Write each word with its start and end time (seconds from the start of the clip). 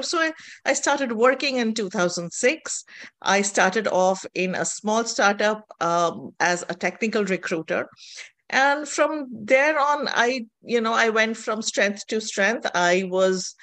So 0.00 0.30
I, 0.64 0.72
started 0.72 1.12
working 1.12 1.56
in 1.56 1.74
2006. 1.74 2.84
I 3.20 3.42
started 3.42 3.86
off 3.88 4.24
in 4.34 4.54
a 4.54 4.64
small 4.64 5.04
startup 5.04 5.66
um, 5.80 6.30
as 6.40 6.64
a 6.70 6.74
technical 6.74 7.26
recruiter. 7.26 7.88
And 8.48 8.88
from 8.88 9.26
there 9.30 9.78
on, 9.78 10.08
I, 10.08 10.46
you 10.62 10.80
know, 10.80 10.94
I 10.94 11.10
went 11.10 11.36
from 11.36 11.60
strength 11.60 12.06
to 12.06 12.22
strength. 12.22 12.70
I 12.74 13.04
was 13.10 13.54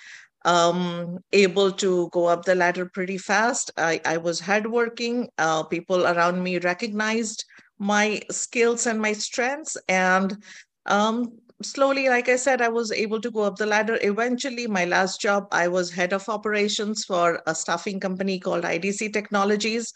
um, 0.46 1.18
able 1.34 1.72
to 1.74 2.10
go 2.12 2.26
up 2.26 2.46
the 2.46 2.56
ladder 2.56 2.86
pretty 2.94 3.18
fast. 3.18 3.72
I, 3.76 4.00
I 4.06 4.18
was 4.18 4.40
hardworking. 4.40 5.30
Uh, 5.40 5.64
people 5.64 6.06
around 6.06 6.44
me 6.44 6.60
recognized 6.60 7.44
my 7.80 8.22
skills 8.30 8.86
and 8.86 9.02
my 9.02 9.14
strengths. 9.14 9.78
And 9.88 10.38
um, 10.86 11.40
slowly, 11.62 12.10
like 12.10 12.30
I 12.30 12.36
said, 12.36 12.62
I 12.62 12.70
was 12.70 12.92
able 12.92 13.22
to 13.22 13.32
go 13.32 13.42
up 13.42 13.58
the 13.58 13.66
ladder. 13.66 14.00
Eventually, 14.02 14.68
my 14.68 14.86
last 14.86 15.20
job, 15.20 15.48
I 15.52 15.68
was 15.68 15.92
head 15.92 16.14
of 16.14 16.28
operations 16.30 17.06
for 17.06 17.42
a 17.46 17.56
staffing 17.56 18.00
company 18.00 18.40
called 18.40 18.64
IDC 18.64 19.14
Technologies. 19.14 19.94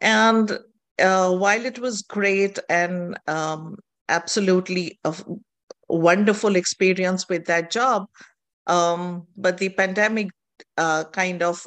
And 0.00 0.58
uh, 1.00 1.34
while 1.36 1.64
it 1.64 1.78
was 1.78 2.02
great 2.02 2.58
and 2.68 3.18
um, 3.26 3.76
absolutely 4.08 4.98
a 5.04 5.14
wonderful 5.88 6.56
experience 6.56 7.28
with 7.28 7.46
that 7.46 7.70
job, 7.70 8.06
um, 8.66 9.26
but 9.36 9.58
the 9.58 9.70
pandemic 9.70 10.28
uh, 10.76 11.04
kind 11.04 11.42
of 11.42 11.66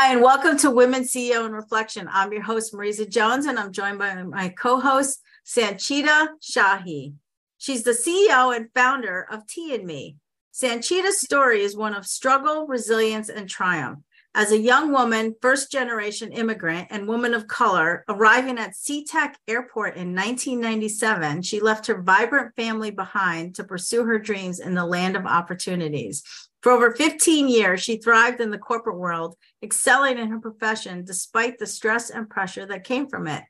Hi, 0.00 0.12
and 0.12 0.22
welcome 0.22 0.56
to 0.58 0.70
Women 0.70 1.02
CEO 1.02 1.44
in 1.44 1.50
Reflection. 1.50 2.08
I'm 2.08 2.32
your 2.32 2.42
host, 2.42 2.72
Marisa 2.72 3.10
Jones, 3.10 3.46
and 3.46 3.58
I'm 3.58 3.72
joined 3.72 3.98
by 3.98 4.22
my 4.22 4.50
co 4.50 4.78
host, 4.78 5.20
Sanchita 5.44 6.28
Shahi. 6.40 7.14
She's 7.58 7.82
the 7.82 7.90
CEO 7.90 8.54
and 8.54 8.68
founder 8.72 9.26
of 9.28 9.44
Tea 9.48 9.74
and 9.74 9.84
Me. 9.84 10.14
Sanchita's 10.54 11.20
story 11.20 11.62
is 11.62 11.76
one 11.76 11.94
of 11.94 12.06
struggle, 12.06 12.68
resilience, 12.68 13.28
and 13.28 13.50
triumph. 13.50 13.98
As 14.36 14.52
a 14.52 14.60
young 14.60 14.92
woman, 14.92 15.34
first 15.42 15.72
generation 15.72 16.30
immigrant, 16.30 16.86
and 16.90 17.08
woman 17.08 17.34
of 17.34 17.48
color, 17.48 18.04
arriving 18.08 18.56
at 18.56 18.74
SeaTac 18.74 19.34
Airport 19.48 19.96
in 19.96 20.14
1997, 20.14 21.42
she 21.42 21.58
left 21.58 21.88
her 21.88 22.00
vibrant 22.02 22.54
family 22.54 22.92
behind 22.92 23.56
to 23.56 23.64
pursue 23.64 24.04
her 24.04 24.20
dreams 24.20 24.60
in 24.60 24.74
the 24.74 24.86
land 24.86 25.16
of 25.16 25.26
opportunities. 25.26 26.22
For 26.62 26.72
over 26.72 26.90
15 26.90 27.48
years, 27.48 27.82
she 27.82 27.98
thrived 27.98 28.40
in 28.40 28.50
the 28.50 28.58
corporate 28.58 28.98
world, 28.98 29.36
excelling 29.62 30.18
in 30.18 30.28
her 30.28 30.40
profession 30.40 31.04
despite 31.04 31.58
the 31.58 31.66
stress 31.66 32.10
and 32.10 32.28
pressure 32.28 32.66
that 32.66 32.84
came 32.84 33.08
from 33.08 33.28
it. 33.28 33.44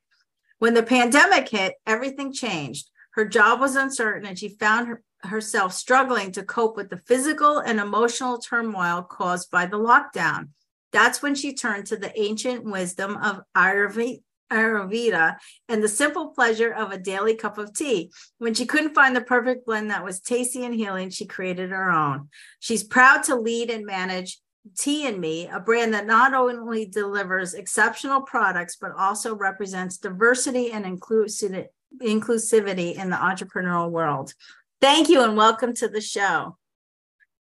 When 0.59 0.75
the 0.75 0.83
pandemic 0.83 1.49
hit, 1.49 1.75
everything 1.87 2.33
changed. 2.33 2.91
Her 3.13 3.25
job 3.25 3.61
was 3.61 3.77
uncertain, 3.77 4.27
and 4.27 4.39
she 4.39 4.49
found 4.49 4.89
her, 4.89 5.03
herself 5.23 5.73
struggling 5.73 6.33
to 6.33 6.43
cope 6.43 6.77
with 6.77 6.91
the 6.91 6.99
physical 7.07 7.59
and 7.59 7.81
emotional 7.81 8.39
turmoil 8.39 9.03
caused 9.03 9.51
by 9.51 9.67
the 9.67 9.79
lockdown. 9.79 10.51
That's 10.93 11.23
when 11.23 11.35
she 11.35 11.55
turned 11.55 11.87
to 11.87 11.97
the 11.97 12.19
ancient 12.21 12.65
wisdom 12.65 13.17
of 13.17 13.41
Ayurveda 13.57 14.23
Ayurveda 14.51 15.37
and 15.69 15.83
the 15.83 15.89
simple 15.89 16.29
pleasure 16.29 16.73
of 16.73 16.91
a 16.91 16.99
daily 16.99 17.35
cup 17.35 17.59
of 17.59 17.75
tea. 17.75 18.11
When 18.39 18.55
she 18.55 18.67
couldn't 18.67 18.95
find 18.95 19.15
the 19.15 19.21
perfect 19.21 19.67
blend 19.67 19.91
that 19.91 20.05
was 20.05 20.21
tasty 20.21 20.65
and 20.65 20.75
healing, 20.75 21.11
she 21.11 21.27
created 21.27 21.71
her 21.71 21.91
own. 21.91 22.29
She's 22.61 22.83
proud 22.83 23.23
to 23.25 23.37
lead 23.37 23.71
and 23.71 23.85
manage 23.85 24.39
Tea 24.77 25.07
and 25.07 25.19
Me, 25.19 25.47
a 25.47 25.61
brand 25.61 25.95
that 25.95 26.07
not 26.07 26.35
only 26.35 26.85
delivers 26.85 27.55
exceptional 27.55 28.21
products, 28.21 28.77
but 28.79 28.93
also 28.99 29.35
represents 29.35 29.97
diversity 29.97 30.73
and 30.73 30.85
inclusivity 30.85 31.67
in 32.01 33.11
the 33.11 33.17
entrepreneurial 33.17 33.91
world. 33.91 34.35
Thank 34.81 35.09
you 35.09 35.23
and 35.23 35.37
welcome 35.37 35.73
to 35.77 35.89
the 35.89 36.03
show. 36.03 36.59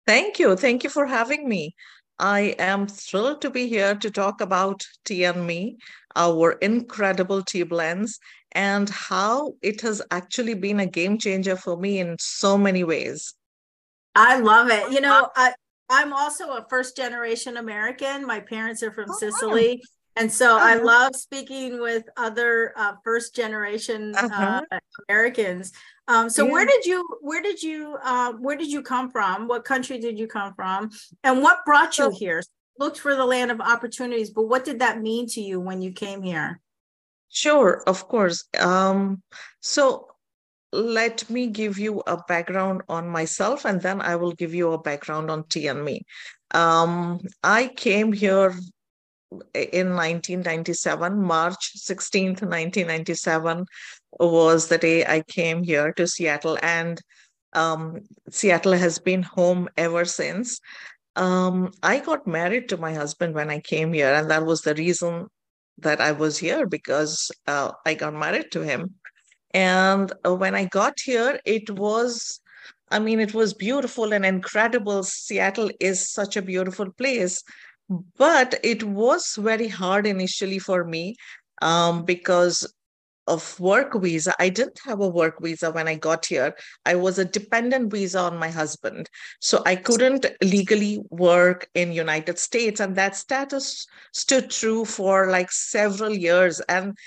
Thank 0.05 0.37
you. 0.37 0.55
Thank 0.55 0.83
you 0.83 0.89
for 0.89 1.07
having 1.07 1.49
me. 1.49 1.75
I 2.19 2.55
am 2.57 2.87
thrilled 2.87 3.41
to 3.41 3.49
be 3.49 3.67
here 3.67 3.95
to 3.95 4.09
talk 4.09 4.41
about 4.41 4.85
Tea 5.05 5.25
and 5.25 5.45
Me, 5.45 5.77
our 6.15 6.53
incredible 6.53 7.43
tea 7.43 7.63
blends, 7.63 8.19
and 8.53 8.89
how 8.89 9.53
it 9.61 9.81
has 9.81 10.01
actually 10.09 10.55
been 10.55 10.79
a 10.79 10.87
game 10.87 11.17
changer 11.17 11.55
for 11.55 11.77
me 11.77 11.99
in 11.99 12.15
so 12.19 12.57
many 12.57 12.83
ways. 12.83 13.35
I 14.15 14.39
love 14.39 14.69
it. 14.69 14.91
You 14.91 15.01
know, 15.01 15.25
uh, 15.25 15.29
I, 15.35 15.53
I'm 15.89 16.11
also 16.11 16.49
a 16.49 16.65
first 16.69 16.97
generation 16.97 17.57
American. 17.57 18.25
My 18.25 18.39
parents 18.39 18.81
are 18.81 18.91
from 18.91 19.11
oh, 19.11 19.17
Sicily. 19.17 19.81
And 20.17 20.31
so 20.31 20.57
uh-huh. 20.57 20.65
I 20.65 20.75
love 20.75 21.15
speaking 21.15 21.79
with 21.79 22.09
other 22.17 22.73
uh, 22.75 22.93
first 23.03 23.35
generation 23.35 24.15
uh-huh. 24.15 24.61
uh, 24.71 24.79
Americans. 25.07 25.71
Um, 26.07 26.29
so 26.29 26.45
yeah. 26.45 26.51
where 26.51 26.65
did 26.65 26.85
you 26.85 27.05
where 27.21 27.41
did 27.41 27.61
you 27.61 27.97
uh, 28.03 28.33
where 28.33 28.57
did 28.57 28.71
you 28.71 28.81
come 28.81 29.11
from? 29.11 29.47
What 29.47 29.63
country 29.65 29.99
did 29.99 30.17
you 30.17 30.27
come 30.27 30.53
from? 30.55 30.89
And 31.23 31.41
what 31.41 31.65
brought 31.65 31.97
you 31.97 32.09
here? 32.09 32.41
Looked 32.79 32.99
for 32.99 33.15
the 33.15 33.25
land 33.25 33.51
of 33.51 33.59
opportunities, 33.59 34.29
but 34.29 34.43
what 34.43 34.63
did 34.63 34.79
that 34.79 35.01
mean 35.01 35.27
to 35.29 35.41
you 35.41 35.59
when 35.59 35.81
you 35.81 35.91
came 35.91 36.21
here? 36.21 36.61
Sure, 37.29 37.83
of 37.87 38.07
course. 38.07 38.45
Um, 38.57 39.21
so 39.61 40.07
let 40.71 41.29
me 41.29 41.47
give 41.47 41.79
you 41.79 42.01
a 42.07 42.17
background 42.27 42.83
on 42.87 43.09
myself 43.09 43.65
and 43.65 43.81
then 43.81 44.01
I 44.01 44.15
will 44.15 44.33
give 44.33 44.53
you 44.53 44.73
a 44.73 44.81
background 44.81 45.31
on 45.31 45.45
Tea 45.47 45.67
and 45.67 45.83
Me. 45.83 46.05
Um, 46.51 47.19
I 47.43 47.67
came 47.67 48.13
here 48.13 48.53
in 49.53 49.95
1997, 49.95 51.21
March 51.21 51.73
16th, 51.77 52.41
1997 52.41 53.65
was 54.19 54.67
the 54.67 54.77
day 54.77 55.05
I 55.05 55.21
came 55.21 55.63
here 55.63 55.91
to 55.93 56.07
Seattle, 56.07 56.57
and 56.61 57.01
um, 57.53 58.01
Seattle 58.29 58.73
has 58.73 58.99
been 58.99 59.23
home 59.23 59.67
ever 59.77 60.05
since. 60.05 60.59
Um, 61.15 61.71
I 61.81 61.99
got 61.99 62.27
married 62.27 62.69
to 62.69 62.77
my 62.77 62.93
husband 62.93 63.33
when 63.33 63.49
I 63.49 63.59
came 63.59 63.93
here, 63.93 64.13
and 64.13 64.29
that 64.29 64.45
was 64.45 64.61
the 64.61 64.75
reason 64.75 65.27
that 65.79 66.01
I 66.01 66.11
was 66.11 66.37
here 66.37 66.65
because 66.65 67.29
uh, 67.47 67.71
I 67.85 67.93
got 67.95 68.13
married 68.13 68.51
to 68.51 68.61
him. 68.61 68.95
And 69.51 70.11
uh, 70.25 70.35
when 70.35 70.55
I 70.55 70.65
got 70.65 70.99
here, 71.03 71.39
it 71.45 71.69
was, 71.69 72.39
I 72.89 72.99
mean, 72.99 73.19
it 73.19 73.33
was 73.33 73.53
beautiful 73.53 74.13
and 74.13 74.25
incredible. 74.25 75.03
Seattle 75.03 75.71
is 75.79 76.11
such 76.11 76.37
a 76.37 76.41
beautiful 76.41 76.91
place. 76.91 77.43
But 77.89 78.59
it 78.63 78.83
was 78.83 79.35
very 79.37 79.67
hard 79.67 80.05
initially 80.05 80.59
for 80.59 80.83
me 80.83 81.15
um, 81.61 82.03
because 82.03 82.71
of 83.27 83.59
work 83.59 83.93
visa. 84.01 84.33
I 84.39 84.49
didn't 84.49 84.79
have 84.85 85.01
a 85.01 85.07
work 85.07 85.41
visa 85.41 85.71
when 85.71 85.87
I 85.87 85.95
got 85.95 86.25
here. 86.25 86.55
I 86.85 86.95
was 86.95 87.19
a 87.19 87.25
dependent 87.25 87.91
visa 87.91 88.19
on 88.19 88.37
my 88.37 88.49
husband. 88.49 89.09
So 89.41 89.61
I 89.65 89.75
couldn't 89.75 90.25
legally 90.41 90.99
work 91.09 91.67
in 91.75 91.91
United 91.91 92.39
States. 92.39 92.79
And 92.79 92.95
that 92.95 93.15
status 93.15 93.85
stood 94.13 94.49
true 94.49 94.85
for 94.85 95.29
like 95.29 95.51
several 95.51 96.13
years. 96.13 96.61
And 96.69 96.97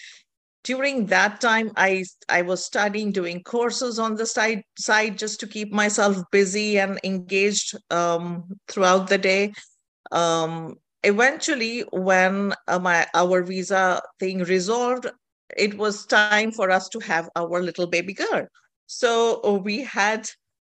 during 0.63 1.07
that 1.07 1.41
time 1.41 1.71
i 1.77 2.05
i 2.29 2.43
was 2.43 2.63
studying 2.65 3.11
doing 3.11 3.43
courses 3.43 3.99
on 3.99 4.15
the 4.15 4.27
side 4.27 4.63
side 4.79 5.17
just 5.17 5.41
to 5.41 5.47
keep 5.47 5.73
myself 5.73 6.23
busy 6.31 6.79
and 6.79 7.01
engaged 7.03 7.75
um, 7.91 8.45
throughout 8.69 9.09
the 9.09 9.17
day 9.17 9.53
um, 10.13 10.77
eventually 11.03 11.81
when 11.93 12.53
uh, 12.69 12.79
my 12.79 13.07
our 13.15 13.43
visa 13.43 14.01
thing 14.19 14.41
resolved 14.45 15.07
it 15.57 15.77
was 15.77 16.07
time 16.07 16.53
for 16.53 16.71
us 16.71 16.89
to 16.89 17.01
have 17.01 17.29
our 17.37 17.61
little 17.63 17.87
baby 17.87 18.13
girl. 18.13 18.47
So 18.87 19.41
uh, 19.45 19.53
we 19.55 19.83
had 19.83 20.29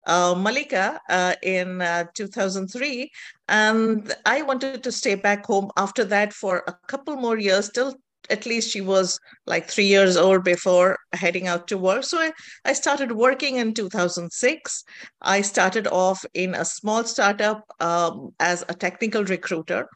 uh, 0.06 0.36
Malika 0.38 1.00
uh, 1.10 1.36
in 1.44 1.81
uh, 1.81 2.06
2003, 2.13 3.10
and 3.48 4.13
I 4.25 4.42
wanted 4.44 4.83
to 4.83 4.92
stay 4.92 5.16
back 5.16 5.45
home 5.45 5.72
after 5.77 6.04
that 6.06 6.33
for 6.33 6.63
a 6.68 6.74
couple 6.88 7.16
more 7.16 7.38
years 7.38 7.69
till 7.69 7.95
at 8.30 8.45
least 8.45 8.72
she 8.72 8.81
was 8.81 9.19
like 9.45 9.69
three 9.69 9.86
years 9.86 10.18
old 10.18 10.44
before 10.44 10.98
heading 11.13 11.48
out 11.48 11.68
to 11.68 11.77
work. 11.77 12.04
So 12.04 12.19
I, 12.19 12.31
I 12.66 12.74
started 12.74 13.12
working 13.12 13.57
in 13.57 13.74
2006. 13.74 14.83
I 15.22 15.42
started 15.42 15.88
off 15.88 16.25
in 16.33 16.56
a 16.56 16.66
small 16.66 17.04
startup 17.04 17.63
um, 17.80 18.33
as 18.39 18.63
a 18.68 18.74
technical 18.74 19.24
recruiter. 19.24 19.88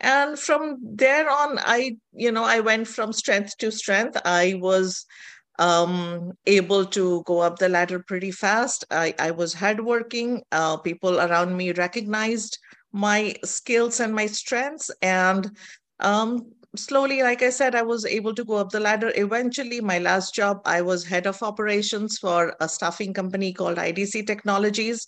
And 0.00 0.38
from 0.38 0.76
there 0.82 1.30
on, 1.30 1.58
I, 1.58 1.96
you 2.12 2.30
know, 2.30 2.44
I 2.44 2.60
went 2.60 2.86
from 2.86 3.12
strength 3.12 3.56
to 3.58 3.72
strength. 3.72 4.16
I 4.24 4.58
was 4.60 5.06
um, 5.58 6.32
able 6.46 6.84
to 6.86 7.22
go 7.24 7.40
up 7.40 7.58
the 7.58 7.68
ladder 7.68 8.02
pretty 8.06 8.30
fast. 8.30 8.84
I, 8.90 9.14
I 9.18 9.30
was 9.30 9.54
hardworking. 9.54 10.42
Uh, 10.52 10.76
people 10.76 11.18
around 11.18 11.56
me 11.56 11.72
recognized 11.72 12.58
my 12.92 13.34
skills 13.44 14.00
and 14.00 14.14
my 14.14 14.26
strengths. 14.26 14.90
And 15.00 15.50
um, 16.00 16.52
slowly, 16.78 17.22
like 17.22 17.42
I 17.42 17.50
said, 17.50 17.74
I 17.74 17.82
was 17.82 18.04
able 18.04 18.34
to 18.34 18.44
go 18.44 18.54
up 18.54 18.70
the 18.70 18.80
ladder. 18.80 19.12
Eventually, 19.14 19.80
my 19.80 19.98
last 19.98 20.34
job, 20.34 20.60
I 20.64 20.82
was 20.82 21.04
head 21.04 21.26
of 21.26 21.42
operations 21.42 22.18
for 22.18 22.54
a 22.60 22.68
staffing 22.68 23.12
company 23.12 23.52
called 23.52 23.78
IDC 23.78 24.26
Technologies. 24.26 25.06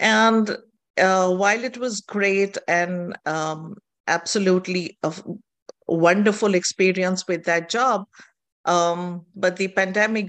And 0.00 0.56
uh, 0.98 1.34
while 1.34 1.64
it 1.64 1.78
was 1.78 2.00
great 2.00 2.58
and 2.68 3.16
um, 3.26 3.76
absolutely 4.06 4.98
a 5.02 5.12
wonderful 5.86 6.54
experience 6.54 7.26
with 7.26 7.44
that 7.44 7.68
job, 7.68 8.04
um, 8.64 9.24
but 9.34 9.56
the 9.56 9.68
pandemic 9.68 10.26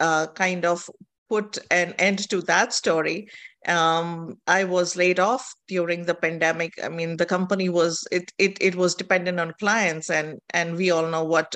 uh, 0.00 0.26
kind 0.28 0.64
of 0.64 0.88
put 1.28 1.58
an 1.70 1.94
end 1.98 2.28
to 2.30 2.40
that 2.42 2.72
story. 2.72 3.28
Um, 3.66 4.38
I 4.46 4.64
was 4.64 4.96
laid 4.96 5.18
off 5.18 5.54
during 5.66 6.04
the 6.04 6.14
pandemic. 6.14 6.72
I 6.82 6.88
mean, 6.88 7.16
the 7.16 7.26
company 7.26 7.68
was 7.68 8.06
it 8.12 8.32
it 8.38 8.56
it 8.60 8.76
was 8.76 8.94
dependent 8.94 9.40
on 9.40 9.54
clients, 9.58 10.10
and 10.10 10.38
and 10.50 10.76
we 10.76 10.90
all 10.90 11.06
know 11.08 11.24
what 11.24 11.54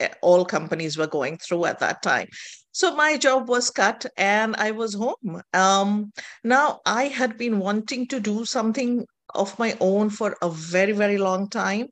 eh, 0.00 0.08
all 0.22 0.44
companies 0.44 0.96
were 0.96 1.06
going 1.06 1.38
through 1.38 1.66
at 1.66 1.78
that 1.80 2.02
time. 2.02 2.28
So 2.72 2.94
my 2.96 3.18
job 3.18 3.48
was 3.48 3.70
cut, 3.70 4.06
and 4.16 4.56
I 4.56 4.70
was 4.70 4.94
home. 4.94 5.42
Um, 5.52 6.12
now 6.42 6.80
I 6.86 7.04
had 7.04 7.36
been 7.36 7.58
wanting 7.58 8.08
to 8.08 8.20
do 8.20 8.44
something 8.46 9.06
of 9.34 9.58
my 9.58 9.76
own 9.80 10.10
for 10.10 10.36
a 10.42 10.50
very 10.50 10.92
very 10.92 11.18
long 11.18 11.48
time. 11.48 11.88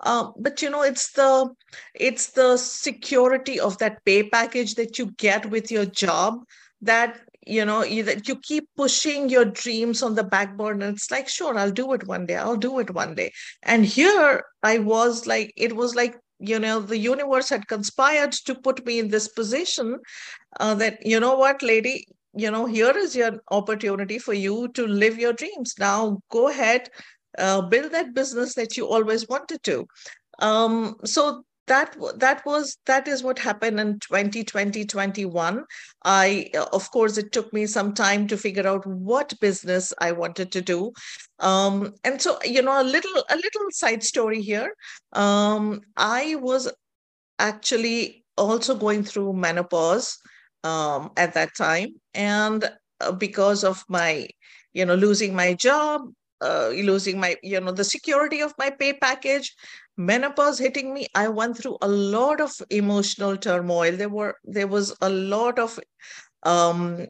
Uh, 0.00 0.30
but 0.38 0.60
you 0.62 0.70
know 0.70 0.82
it's 0.82 1.12
the 1.12 1.48
it's 1.94 2.30
the 2.30 2.56
security 2.56 3.60
of 3.60 3.78
that 3.78 4.04
pay 4.04 4.22
package 4.22 4.74
that 4.74 4.98
you 4.98 5.12
get 5.16 5.48
with 5.50 5.70
your 5.70 5.86
job 5.86 6.42
that 6.80 7.20
you 7.46 7.64
know 7.64 7.82
you, 7.82 8.02
that 8.02 8.28
you 8.28 8.36
keep 8.36 8.68
pushing 8.76 9.28
your 9.28 9.44
dreams 9.44 10.02
on 10.02 10.14
the 10.14 10.24
back 10.24 10.56
burner 10.56 10.88
it's 10.88 11.10
like 11.10 11.28
sure 11.28 11.56
i'll 11.58 11.70
do 11.70 11.92
it 11.92 12.06
one 12.06 12.26
day 12.26 12.36
i'll 12.36 12.56
do 12.56 12.78
it 12.78 12.90
one 12.90 13.14
day. 13.14 13.32
And 13.62 13.84
here 13.84 14.44
i 14.62 14.78
was 14.78 15.26
like 15.26 15.52
it 15.56 15.74
was 15.74 15.94
like 15.94 16.16
you 16.38 16.58
know 16.58 16.80
the 16.80 16.98
universe 16.98 17.48
had 17.48 17.68
conspired 17.68 18.32
to 18.32 18.54
put 18.54 18.84
me 18.86 18.98
in 18.98 19.08
this 19.08 19.28
position 19.28 19.98
uh, 20.60 20.74
that 20.74 21.04
you 21.04 21.18
know 21.20 21.36
what 21.36 21.62
lady 21.62 22.04
you 22.34 22.50
know 22.50 22.66
here 22.66 22.96
is 22.96 23.14
your 23.14 23.32
opportunity 23.50 24.18
for 24.18 24.32
you 24.32 24.68
to 24.68 24.86
live 24.86 25.18
your 25.18 25.34
dreams. 25.34 25.74
Now 25.78 26.22
go 26.30 26.48
ahead 26.48 26.88
uh, 27.38 27.62
build 27.62 27.92
that 27.92 28.14
business 28.14 28.54
that 28.54 28.76
you 28.76 28.86
always 28.86 29.28
wanted 29.28 29.62
to. 29.64 29.86
Um, 30.38 30.96
so 31.04 31.44
that 31.66 31.96
that 32.16 32.44
was 32.44 32.76
that 32.86 33.06
is 33.06 33.22
what 33.22 33.38
happened 33.38 33.78
in 33.78 33.98
2020 34.00 34.84
21 34.84 35.64
i 36.04 36.50
of 36.72 36.90
course 36.90 37.16
it 37.16 37.30
took 37.30 37.52
me 37.52 37.66
some 37.66 37.94
time 37.94 38.26
to 38.26 38.36
figure 38.36 38.66
out 38.66 38.84
what 38.86 39.32
business 39.40 39.92
i 40.00 40.10
wanted 40.10 40.50
to 40.52 40.60
do. 40.60 40.92
Um, 41.38 41.94
and 42.04 42.20
so 42.20 42.38
you 42.44 42.62
know 42.62 42.80
a 42.80 42.84
little 42.84 43.24
a 43.30 43.36
little 43.36 43.70
side 43.70 44.02
story 44.02 44.42
here. 44.42 44.74
Um, 45.12 45.82
i 45.96 46.36
was 46.36 46.70
actually 47.38 48.24
also 48.36 48.74
going 48.74 49.04
through 49.04 49.32
menopause 49.34 50.18
um, 50.64 51.10
at 51.16 51.34
that 51.34 51.54
time. 51.56 51.88
And 52.14 52.70
uh, 53.00 53.12
because 53.12 53.64
of 53.64 53.84
my 53.88 54.28
you 54.72 54.84
know 54.84 54.94
losing 54.94 55.34
my 55.34 55.54
job 55.54 56.02
uh, 56.42 56.70
losing 56.70 57.20
my 57.20 57.36
you 57.42 57.60
know 57.60 57.72
the 57.72 57.84
security 57.84 58.40
of 58.40 58.52
my 58.58 58.70
pay 58.70 58.92
package 58.92 59.54
menopause 59.96 60.58
hitting 60.58 60.94
me 60.94 61.06
i 61.14 61.28
went 61.28 61.56
through 61.56 61.76
a 61.82 61.88
lot 61.88 62.40
of 62.40 62.52
emotional 62.70 63.36
turmoil. 63.36 63.92
There 63.96 64.08
were 64.08 64.34
there 64.44 64.66
was 64.66 64.96
a 65.00 65.08
lot 65.10 65.58
of 65.58 65.78
um 66.44 67.06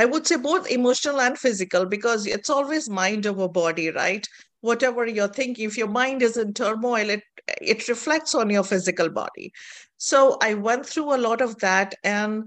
i 0.00 0.04
would 0.04 0.26
say 0.26 0.36
both 0.36 0.68
emotional 0.70 1.20
and 1.20 1.38
physical 1.38 1.86
because 1.86 2.26
it's 2.26 2.50
always 2.50 2.88
mind 2.90 3.26
over 3.26 3.48
body 3.48 3.90
right? 3.90 4.26
Whatever 4.60 5.06
you're 5.06 5.28
thinking 5.28 5.66
if 5.66 5.76
your 5.78 5.88
mind 5.88 6.22
is 6.22 6.36
in 6.36 6.52
turmoil 6.54 7.10
it 7.10 7.22
it 7.60 7.88
reflects 7.88 8.34
on 8.34 8.50
your 8.50 8.64
physical 8.64 9.08
body. 9.10 9.52
So 9.96 10.38
i 10.42 10.54
went 10.54 10.86
through 10.86 11.14
a 11.14 11.22
lot 11.28 11.40
of 11.40 11.58
that 11.60 11.94
and 12.02 12.44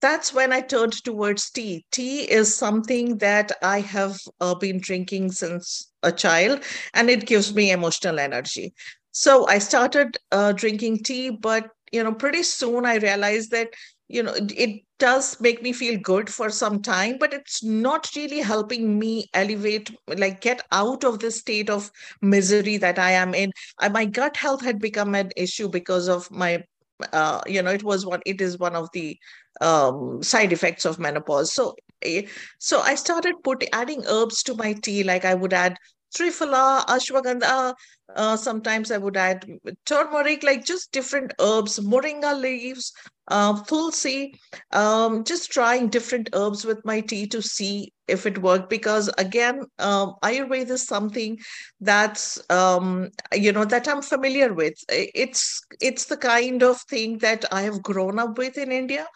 that's 0.00 0.32
when 0.32 0.52
I 0.52 0.60
turned 0.60 1.04
towards 1.04 1.50
tea. 1.50 1.84
Tea 1.90 2.22
is 2.30 2.54
something 2.54 3.18
that 3.18 3.52
I 3.62 3.80
have 3.80 4.18
uh, 4.40 4.54
been 4.54 4.80
drinking 4.80 5.32
since 5.32 5.90
a 6.02 6.12
child, 6.12 6.62
and 6.94 7.10
it 7.10 7.26
gives 7.26 7.54
me 7.54 7.70
emotional 7.70 8.18
energy. 8.18 8.72
So 9.12 9.46
I 9.46 9.58
started 9.58 10.16
uh, 10.32 10.52
drinking 10.52 11.02
tea, 11.04 11.30
but 11.30 11.68
you 11.92 12.02
know, 12.04 12.14
pretty 12.14 12.42
soon 12.44 12.86
I 12.86 12.96
realized 12.96 13.50
that 13.50 13.68
you 14.10 14.24
know 14.24 14.34
it 14.36 14.82
does 14.98 15.40
make 15.40 15.62
me 15.62 15.72
feel 15.72 15.98
good 16.00 16.28
for 16.28 16.50
some 16.50 16.82
time 16.82 17.16
but 17.18 17.32
it's 17.32 17.62
not 17.62 18.10
really 18.16 18.40
helping 18.40 18.98
me 18.98 19.30
elevate 19.34 19.94
like 20.16 20.40
get 20.40 20.60
out 20.72 21.04
of 21.04 21.20
the 21.20 21.30
state 21.30 21.70
of 21.70 21.90
misery 22.20 22.76
that 22.76 22.98
i 22.98 23.12
am 23.12 23.34
in 23.34 23.52
I, 23.78 23.88
my 23.88 24.04
gut 24.04 24.36
health 24.36 24.62
had 24.62 24.80
become 24.80 25.14
an 25.14 25.30
issue 25.36 25.68
because 25.68 26.08
of 26.08 26.28
my 26.30 26.64
uh, 27.12 27.40
you 27.46 27.62
know 27.62 27.70
it 27.70 27.82
was 27.82 28.06
one 28.06 28.20
it 28.26 28.40
is 28.40 28.58
one 28.58 28.76
of 28.76 28.88
the 28.92 29.16
um, 29.60 30.22
side 30.22 30.52
effects 30.52 30.84
of 30.84 30.98
menopause. 30.98 31.52
So 31.52 31.74
eh, 32.02 32.22
so 32.58 32.80
i 32.80 32.94
started 32.94 33.34
putting 33.44 33.68
adding 33.72 34.04
herbs 34.06 34.42
to 34.44 34.54
my 34.54 34.72
tea. 34.74 35.02
Like 35.04 35.24
i 35.24 35.34
would 35.34 35.52
add 35.52 35.76
triphala, 36.16 36.84
ashwagandha. 36.86 37.74
Uh, 38.14 38.36
sometimes 38.36 38.90
I 38.90 38.98
would 38.98 39.16
add 39.16 39.46
turmeric, 39.86 40.42
like 40.42 40.64
just 40.64 40.90
different 40.92 41.32
herbs, 41.40 41.78
moringa 41.78 42.38
leaves, 42.38 42.92
uh, 43.28 43.62
tulsi, 43.64 44.34
um, 44.72 45.22
just 45.24 45.50
trying 45.52 45.88
different 45.88 46.28
herbs 46.32 46.64
with 46.64 46.84
my 46.84 47.00
tea 47.00 47.26
to 47.28 47.40
see 47.40 47.92
if 48.08 48.26
it 48.26 48.42
worked. 48.42 48.68
Because 48.68 49.08
again, 49.18 49.62
um, 49.78 50.14
Ayurveda 50.24 50.70
is 50.70 50.86
something 50.86 51.38
that's 51.80 52.40
um, 52.50 53.08
you 53.32 53.52
know 53.52 53.64
that 53.64 53.88
I'm 53.88 54.02
familiar 54.02 54.52
with. 54.52 54.74
It's 54.88 55.60
it's 55.80 56.06
the 56.06 56.16
kind 56.16 56.62
of 56.62 56.80
thing 56.82 57.18
that 57.18 57.44
I 57.52 57.62
have 57.62 57.82
grown 57.82 58.18
up 58.18 58.38
with 58.38 58.58
in 58.58 58.72
India 58.72 59.06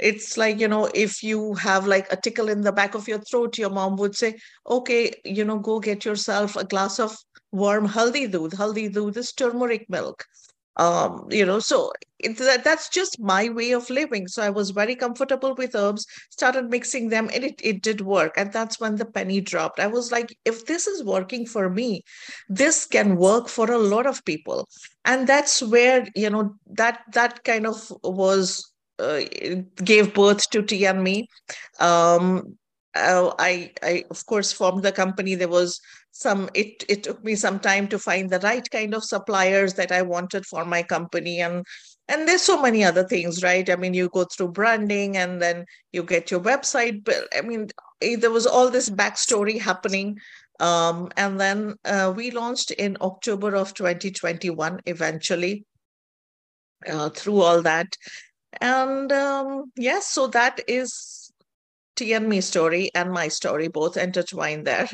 it's 0.00 0.36
like 0.36 0.58
you 0.58 0.68
know 0.68 0.88
if 0.94 1.22
you 1.22 1.54
have 1.54 1.86
like 1.86 2.10
a 2.12 2.16
tickle 2.16 2.48
in 2.48 2.62
the 2.62 2.72
back 2.72 2.94
of 2.94 3.06
your 3.06 3.20
throat 3.20 3.58
your 3.58 3.70
mom 3.70 3.96
would 3.96 4.16
say 4.16 4.34
okay 4.68 5.12
you 5.24 5.44
know 5.44 5.58
go 5.58 5.78
get 5.78 6.04
yourself 6.04 6.56
a 6.56 6.64
glass 6.64 6.98
of 6.98 7.16
warm 7.52 7.86
haldi 7.88 8.30
doodh. 8.30 8.54
Haldi 8.54 8.92
doodh 8.92 9.16
is 9.16 9.32
turmeric 9.32 9.88
milk. 9.90 10.24
Um 10.76 11.26
you 11.30 11.44
know 11.44 11.58
so 11.58 11.92
it, 12.18 12.36
that, 12.38 12.64
that's 12.64 12.88
just 12.88 13.18
my 13.18 13.48
way 13.48 13.72
of 13.72 13.90
living. 13.90 14.28
So 14.28 14.42
i 14.42 14.50
was 14.50 14.70
very 14.70 14.94
comfortable 14.94 15.54
with 15.54 15.74
herbs 15.74 16.06
started 16.30 16.70
mixing 16.70 17.08
them 17.08 17.28
and 17.34 17.44
it, 17.44 17.60
it 17.62 17.82
did 17.82 18.00
work. 18.00 18.34
And 18.36 18.52
that's 18.52 18.78
when 18.80 18.96
the 18.96 19.04
penny 19.04 19.40
dropped. 19.40 19.80
I 19.80 19.88
was 19.88 20.12
like 20.12 20.36
if 20.44 20.66
this 20.66 20.86
is 20.86 21.04
working 21.04 21.44
for 21.44 21.68
me 21.68 22.02
this 22.48 22.86
can 22.86 23.16
work 23.16 23.48
for 23.48 23.70
a 23.70 23.78
lot 23.78 24.06
of 24.06 24.24
people. 24.24 24.68
And 25.04 25.26
that's 25.26 25.62
where 25.62 26.06
you 26.14 26.30
know 26.30 26.54
that 26.66 27.00
that 27.12 27.44
kind 27.44 27.66
of 27.66 27.92
was 28.02 28.69
uh, 29.00 29.62
gave 29.84 30.14
birth 30.14 30.48
to 30.50 30.62
Tea 30.62 30.86
and 30.86 31.02
Me. 31.02 31.28
Um, 31.78 32.56
uh, 32.94 33.32
I, 33.38 33.72
I, 33.82 34.04
of 34.10 34.26
course, 34.26 34.52
formed 34.52 34.82
the 34.82 34.92
company. 34.92 35.34
There 35.34 35.48
was 35.48 35.80
some. 36.10 36.50
It 36.54 36.84
it 36.88 37.04
took 37.04 37.22
me 37.24 37.36
some 37.36 37.60
time 37.60 37.86
to 37.88 37.98
find 37.98 38.28
the 38.28 38.40
right 38.40 38.68
kind 38.70 38.94
of 38.94 39.04
suppliers 39.04 39.74
that 39.74 39.92
I 39.92 40.02
wanted 40.02 40.44
for 40.46 40.64
my 40.64 40.82
company, 40.82 41.40
and 41.40 41.64
and 42.08 42.26
there's 42.26 42.42
so 42.42 42.60
many 42.60 42.82
other 42.82 43.04
things, 43.04 43.42
right? 43.42 43.68
I 43.70 43.76
mean, 43.76 43.94
you 43.94 44.08
go 44.08 44.24
through 44.24 44.52
branding, 44.52 45.16
and 45.16 45.40
then 45.40 45.66
you 45.92 46.02
get 46.02 46.30
your 46.30 46.40
website 46.40 47.04
built. 47.04 47.28
I 47.36 47.42
mean, 47.42 47.68
eh, 48.02 48.16
there 48.16 48.32
was 48.32 48.46
all 48.46 48.70
this 48.70 48.90
backstory 48.90 49.60
happening. 49.60 50.18
Um, 50.58 51.10
and 51.16 51.40
then 51.40 51.76
uh, 51.86 52.12
we 52.14 52.30
launched 52.32 52.70
in 52.72 52.98
October 53.00 53.54
of 53.54 53.72
2021 53.72 54.80
eventually 54.84 55.64
uh, 56.86 57.08
through 57.08 57.40
all 57.40 57.62
that 57.62 57.96
and 58.60 59.12
um, 59.12 59.72
yes, 59.76 60.08
so 60.08 60.26
that 60.28 60.60
is 60.66 61.32
Tea 61.96 62.14
and 62.14 62.28
Me 62.28 62.40
story 62.40 62.90
and 62.94 63.12
my 63.12 63.28
story, 63.28 63.68
both 63.68 63.96
intertwined 63.96 64.66
there. 64.66 64.88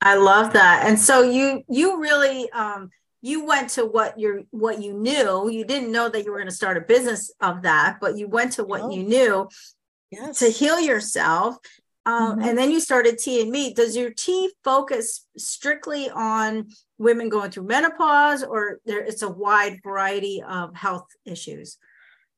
I 0.00 0.16
love 0.16 0.52
that. 0.52 0.86
And 0.86 0.98
so 0.98 1.22
you 1.22 1.62
you 1.68 2.00
really 2.00 2.50
um, 2.50 2.90
you 3.22 3.44
went 3.44 3.70
to 3.70 3.86
what 3.86 4.18
you 4.18 4.46
what 4.50 4.82
you 4.82 4.92
knew. 4.92 5.48
You 5.48 5.64
didn't 5.64 5.90
know 5.90 6.08
that 6.08 6.24
you 6.24 6.30
were 6.30 6.38
going 6.38 6.48
to 6.50 6.54
start 6.54 6.76
a 6.76 6.82
business 6.82 7.32
of 7.40 7.62
that, 7.62 7.98
but 8.00 8.16
you 8.16 8.28
went 8.28 8.52
to 8.52 8.64
what 8.64 8.82
oh. 8.82 8.90
you 8.90 9.02
knew 9.02 9.48
yes. 10.10 10.38
to 10.40 10.50
heal 10.50 10.78
yourself. 10.78 11.56
Um, 12.06 12.32
mm-hmm. 12.36 12.48
And 12.48 12.58
then 12.58 12.70
you 12.70 12.80
started 12.80 13.18
Tea 13.18 13.40
and 13.40 13.50
Me. 13.50 13.72
Does 13.72 13.96
your 13.96 14.10
tea 14.10 14.50
focus 14.62 15.26
strictly 15.38 16.10
on 16.10 16.68
women 16.98 17.30
going 17.30 17.50
through 17.50 17.66
menopause, 17.66 18.42
or 18.42 18.80
there 18.84 19.00
it's 19.00 19.22
a 19.22 19.30
wide 19.30 19.80
variety 19.82 20.42
of 20.46 20.76
health 20.76 21.06
issues? 21.24 21.78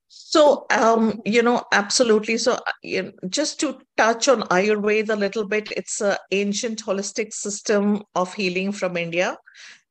So, 0.08 0.66
um, 0.70 1.20
you 1.24 1.42
know, 1.42 1.64
absolutely. 1.72 2.38
So, 2.38 2.52
uh, 2.54 2.72
you 2.82 3.02
know, 3.02 3.12
just 3.28 3.58
to 3.60 3.78
touch 3.96 4.28
on 4.28 4.42
Ayurveda 4.42 5.10
a 5.10 5.16
little 5.16 5.46
bit, 5.46 5.72
it's 5.76 6.00
an 6.00 6.16
ancient 6.30 6.84
holistic 6.84 7.32
system 7.32 8.02
of 8.14 8.32
healing 8.34 8.72
from 8.72 8.96
India. 8.96 9.36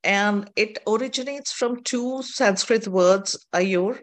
And 0.04 0.50
it 0.56 0.80
originates 0.88 1.52
from 1.52 1.84
two 1.84 2.22
Sanskrit 2.22 2.88
words, 2.88 3.46
Ayur, 3.54 4.00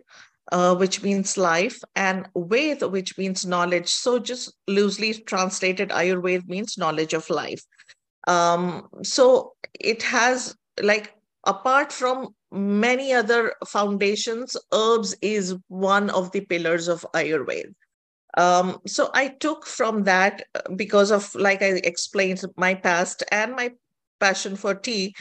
uh, 0.50 0.74
which 0.74 1.02
means 1.02 1.38
life, 1.38 1.78
and 1.94 2.28
Ved, 2.36 2.82
which 2.82 3.16
means 3.16 3.46
knowledge. 3.46 3.88
So, 3.88 4.18
just 4.18 4.52
loosely 4.66 5.14
translated, 5.14 5.90
Ayurveda 5.90 6.46
means 6.48 6.76
knowledge 6.76 7.14
of 7.14 7.30
life. 7.30 7.62
Um, 8.26 8.88
so, 9.02 9.54
it 9.78 10.02
has 10.02 10.56
like 10.82 11.14
apart 11.44 11.92
from 11.92 12.34
many 12.52 13.12
other 13.12 13.54
foundations, 13.66 14.56
herbs 14.72 15.16
is 15.22 15.56
one 15.68 16.10
of 16.10 16.30
the 16.32 16.40
pillars 16.42 16.88
of 16.88 17.06
Ayurveda. 17.14 17.74
Um, 18.36 18.78
so 18.86 19.10
I 19.12 19.28
took 19.28 19.66
from 19.66 20.04
that 20.04 20.44
uh, 20.54 20.72
because 20.76 21.10
of, 21.10 21.34
like 21.34 21.62
I 21.62 21.80
explained, 21.84 22.42
my 22.56 22.74
past 22.74 23.22
and 23.30 23.52
my 23.52 23.72
passion 24.20 24.56
for 24.56 24.74
tea. 24.74 25.14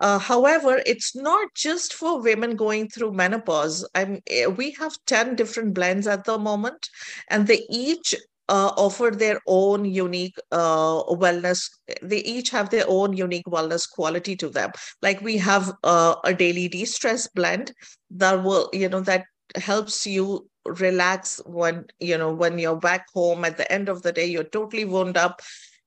Uh, 0.00 0.18
however, 0.18 0.82
it's 0.86 1.14
not 1.14 1.48
just 1.54 1.92
for 1.92 2.20
women 2.22 2.56
going 2.56 2.88
through 2.88 3.12
menopause. 3.12 3.86
I'm, 3.94 4.20
eh, 4.28 4.46
we 4.46 4.72
have 4.80 4.96
10 5.06 5.36
different 5.36 5.74
blends 5.74 6.06
at 6.06 6.24
the 6.24 6.38
moment, 6.38 6.88
and 7.28 7.46
they 7.46 7.66
each 7.68 8.14
uh, 8.48 8.72
offer 8.76 9.10
their 9.10 9.40
own 9.46 9.84
unique 9.84 10.36
uh, 10.52 11.02
wellness. 11.04 11.68
They 12.02 12.18
each 12.18 12.50
have 12.50 12.70
their 12.70 12.84
own 12.86 13.12
unique 13.16 13.46
wellness 13.46 13.88
quality 13.90 14.36
to 14.36 14.48
them. 14.48 14.70
Like 15.02 15.20
we 15.20 15.36
have 15.38 15.72
uh, 15.84 16.16
a 16.24 16.34
daily 16.34 16.68
de-stress 16.68 17.28
blend 17.28 17.72
that 18.10 18.42
will, 18.42 18.70
you 18.72 18.88
know, 18.88 19.00
that 19.00 19.24
helps 19.56 20.06
you 20.06 20.48
relax 20.64 21.40
when 21.46 21.84
you 22.00 22.18
know 22.18 22.32
when 22.32 22.58
you're 22.58 22.76
back 22.76 23.06
home 23.14 23.44
at 23.44 23.56
the 23.56 23.70
end 23.70 23.88
of 23.88 24.02
the 24.02 24.12
day 24.12 24.26
you're 24.26 24.42
totally 24.42 24.84
wound 24.84 25.16
up 25.16 25.40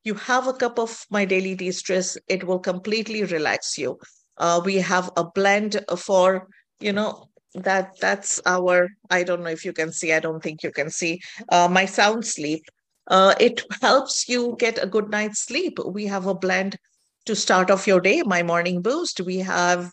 you 0.06 0.13
have 0.13 0.48
a 0.48 0.54
cup 0.54 0.80
of 0.80 1.06
my 1.12 1.25
daily 1.25 1.54
de-stress 1.54 2.18
it 2.28 2.46
will 2.46 2.60
completely 2.60 3.24
relax 3.25 3.78
you 3.78 3.98
uh, 4.38 4.62
we 4.63 4.78
have 4.78 5.12
a 5.18 5.24
blend 5.24 5.84
for 5.98 6.48
you 6.80 6.94
know 6.94 7.29
that 7.56 7.91
that's 8.00 8.39
our 8.46 8.89
i 9.10 9.24
don't 9.24 9.41
know 9.44 9.50
if 9.50 9.65
you 9.65 9.74
can 9.74 9.91
see 9.91 10.13
i 10.13 10.20
don't 10.20 10.41
think 10.44 10.63
you 10.63 10.72
can 10.72 10.89
see 10.89 11.20
uh, 11.50 11.68
my 11.68 11.86
sound 11.86 12.25
sleep 12.25 12.63
uh, 13.08 13.34
it 13.39 13.63
helps 13.82 14.29
you 14.29 14.56
get 14.60 14.82
a 14.82 14.88
good 14.88 15.10
night's 15.10 15.39
sleep 15.39 15.79
we 15.86 16.06
have 16.06 16.27
a 16.27 16.36
blend 16.36 16.77
to 17.25 17.36
start 17.36 17.72
off 17.72 17.88
your 17.88 18.00
day 18.00 18.22
my 18.24 18.44
morning 18.44 18.82
boost 18.82 19.20
we 19.22 19.38
have 19.38 19.91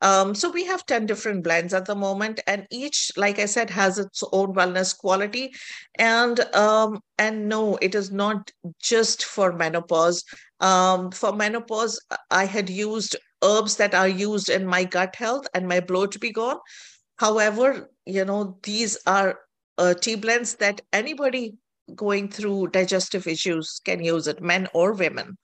um, 0.00 0.34
so 0.34 0.50
we 0.50 0.64
have 0.64 0.86
10 0.86 1.06
different 1.06 1.42
blends 1.42 1.74
at 1.74 1.86
the 1.86 1.94
moment, 1.94 2.40
and 2.46 2.66
each, 2.70 3.10
like 3.16 3.38
I 3.38 3.46
said, 3.46 3.68
has 3.70 3.98
its 3.98 4.22
own 4.32 4.54
wellness 4.54 4.96
quality. 4.96 5.52
And 5.96 6.38
um, 6.54 7.00
and 7.18 7.48
no, 7.48 7.76
it 7.82 7.94
is 7.94 8.12
not 8.12 8.50
just 8.80 9.24
for 9.24 9.52
menopause. 9.52 10.22
Um, 10.60 11.10
for 11.10 11.32
menopause, 11.32 12.00
I 12.30 12.44
had 12.44 12.70
used 12.70 13.16
herbs 13.42 13.76
that 13.76 13.94
are 13.94 14.08
used 14.08 14.48
in 14.48 14.66
my 14.66 14.84
gut 14.84 15.16
health 15.16 15.46
and 15.54 15.66
my 15.66 15.80
bloat 15.80 16.12
to 16.12 16.18
be 16.18 16.32
gone. 16.32 16.58
However, 17.18 17.90
you 18.06 18.24
know, 18.24 18.58
these 18.62 18.98
are 19.06 19.38
uh, 19.76 19.94
tea 19.94 20.16
blends 20.16 20.54
that 20.56 20.80
anybody 20.92 21.56
going 21.94 22.28
through 22.28 22.68
digestive 22.68 23.26
issues 23.26 23.80
can 23.84 24.02
use 24.02 24.26
it, 24.26 24.42
men 24.42 24.68
or 24.74 24.92
women. 24.92 25.36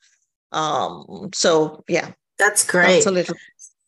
Um, 0.52 1.30
so 1.34 1.84
yeah. 1.88 2.12
That's 2.38 2.66
great. 2.66 2.94
That's 2.94 3.06
a 3.06 3.10
little 3.10 3.36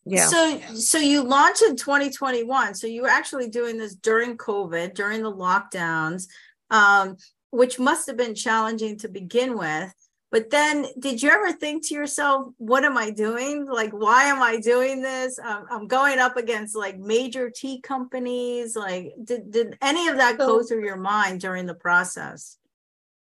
yeah. 0.06 0.26
So 0.26 0.60
so 0.74 0.98
you 0.98 1.22
launched 1.22 1.62
in 1.62 1.76
2021. 1.76 2.74
So 2.74 2.86
you 2.86 3.02
were 3.02 3.08
actually 3.08 3.50
doing 3.50 3.76
this 3.76 3.96
during 3.96 4.36
COVID, 4.36 4.94
during 4.94 5.22
the 5.22 5.32
lockdowns, 5.32 6.28
um, 6.70 7.16
which 7.50 7.80
must 7.80 8.06
have 8.06 8.16
been 8.16 8.34
challenging 8.34 8.96
to 8.98 9.08
begin 9.08 9.58
with. 9.58 9.92
But 10.36 10.50
then, 10.50 10.84
did 10.98 11.22
you 11.22 11.30
ever 11.30 11.50
think 11.50 11.88
to 11.88 11.94
yourself, 11.94 12.52
"What 12.58 12.84
am 12.84 12.98
I 12.98 13.08
doing? 13.08 13.64
Like, 13.64 13.92
why 13.92 14.24
am 14.24 14.42
I 14.42 14.58
doing 14.58 15.00
this? 15.00 15.38
Um, 15.38 15.64
I'm 15.70 15.86
going 15.86 16.18
up 16.18 16.36
against 16.36 16.76
like 16.76 16.98
major 16.98 17.48
tea 17.48 17.80
companies. 17.80 18.76
Like, 18.76 19.14
did 19.24 19.50
did 19.50 19.78
any 19.80 20.08
of 20.08 20.18
that 20.18 20.36
go 20.36 20.62
through 20.62 20.84
your 20.84 20.98
mind 20.98 21.40
during 21.40 21.64
the 21.64 21.80
process?" 21.86 22.58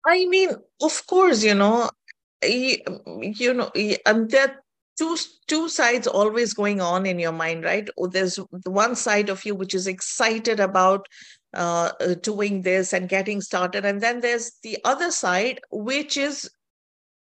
I 0.07 0.25
mean, 0.25 0.53
of 0.81 1.07
course, 1.07 1.45
you 1.45 1.55
know, 1.55 1.91
you, 2.43 2.79
you 3.43 3.53
know, 3.53 3.71
and 4.07 4.31
that 4.31 4.61
two 4.97 5.19
two 5.47 5.69
sides 5.69 6.07
always 6.07 6.55
going 6.55 6.81
on 6.81 7.05
in 7.05 7.19
your 7.19 7.37
mind 7.45 7.65
right 7.65 7.91
oh, 7.99 8.07
there's 8.07 8.37
one 8.65 8.97
side 8.97 9.29
of 9.29 9.45
you 9.45 9.55
which 9.55 9.75
is 9.75 9.87
excited 9.87 10.61
about 10.61 11.07
uh, 11.55 11.93
uh, 12.01 12.15
doing 12.23 12.63
this 12.63 12.95
and 12.95 13.09
getting 13.09 13.41
started 13.43 13.85
and 13.85 14.01
then 14.01 14.21
there's 14.21 14.53
the 14.63 14.79
other 14.85 15.11
side 15.11 15.61
which 15.71 16.17
is 16.17 16.49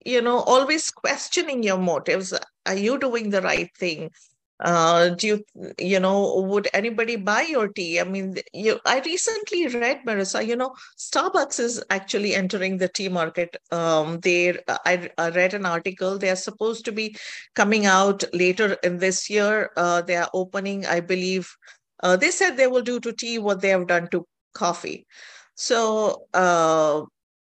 you 0.06 0.22
know 0.22 0.38
always 0.40 0.90
questioning 0.90 1.62
your 1.62 1.78
motives. 1.78 2.32
Are 2.66 2.76
you 2.76 2.98
doing 2.98 3.30
the 3.30 3.42
right 3.42 3.70
thing? 3.76 4.10
Uh, 4.58 5.10
do 5.10 5.26
you 5.26 5.44
you 5.78 6.00
know 6.00 6.40
would 6.40 6.68
anybody 6.72 7.16
buy 7.16 7.42
your 7.42 7.68
tea? 7.68 8.00
I 8.00 8.04
mean 8.04 8.36
you 8.54 8.78
i 8.86 9.00
recently 9.00 9.66
read 9.68 10.00
marissa 10.06 10.46
you 10.46 10.56
know 10.56 10.70
starbucks 10.96 11.60
is 11.60 11.82
actually 11.90 12.34
entering 12.34 12.78
the 12.78 12.88
tea 12.88 13.08
market. 13.08 13.56
Um 13.70 14.20
they 14.20 14.58
I, 14.68 15.10
I 15.18 15.30
read 15.30 15.54
an 15.54 15.66
article. 15.66 16.18
They 16.18 16.30
are 16.30 16.42
supposed 16.48 16.84
to 16.86 16.92
be 16.92 17.16
coming 17.54 17.86
out 17.86 18.24
later 18.32 18.74
in 18.82 18.98
this 18.98 19.28
year. 19.28 19.70
Uh, 19.76 20.00
they 20.02 20.16
are 20.16 20.30
opening 20.32 20.86
i 20.86 21.00
believe 21.00 21.54
uh, 22.02 22.16
they 22.16 22.30
said 22.30 22.56
they 22.56 22.66
will 22.66 22.82
do 22.82 23.00
to 23.00 23.12
tea 23.12 23.38
what 23.38 23.60
they 23.60 23.68
have 23.68 23.86
done 23.86 24.08
to 24.10 24.26
coffee. 24.54 25.06
So 25.54 26.26
uh, 26.34 27.02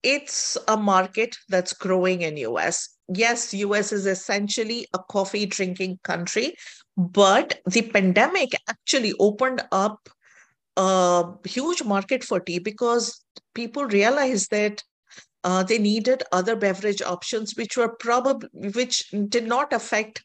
it's 0.04 0.58
a 0.68 0.78
market 0.78 1.38
that's 1.50 1.74
growing 1.74 2.22
in 2.22 2.38
us 2.38 2.90
yes 3.08 3.54
us 3.54 3.92
is 3.92 4.06
essentially 4.06 4.88
a 4.94 5.00
coffee 5.10 5.46
drinking 5.46 5.98
country 6.04 6.54
but 6.98 7.60
the 7.66 7.82
pandemic 7.82 8.52
actually 8.70 9.14
opened 9.20 9.62
up 9.72 10.10
a 10.78 11.26
huge 11.46 11.84
market 11.84 12.24
for 12.24 12.40
tea 12.40 12.60
because 12.60 13.24
people 13.54 13.86
realized 13.86 14.50
that 14.52 14.84
uh, 15.44 15.62
they 15.62 15.78
needed 15.78 16.24
other 16.32 16.56
beverage 16.56 17.02
options 17.02 17.54
which 17.56 17.78
were 17.78 17.96
probably 18.00 18.50
which 18.74 19.10
did 19.30 19.46
not 19.46 19.74
affect 19.74 20.24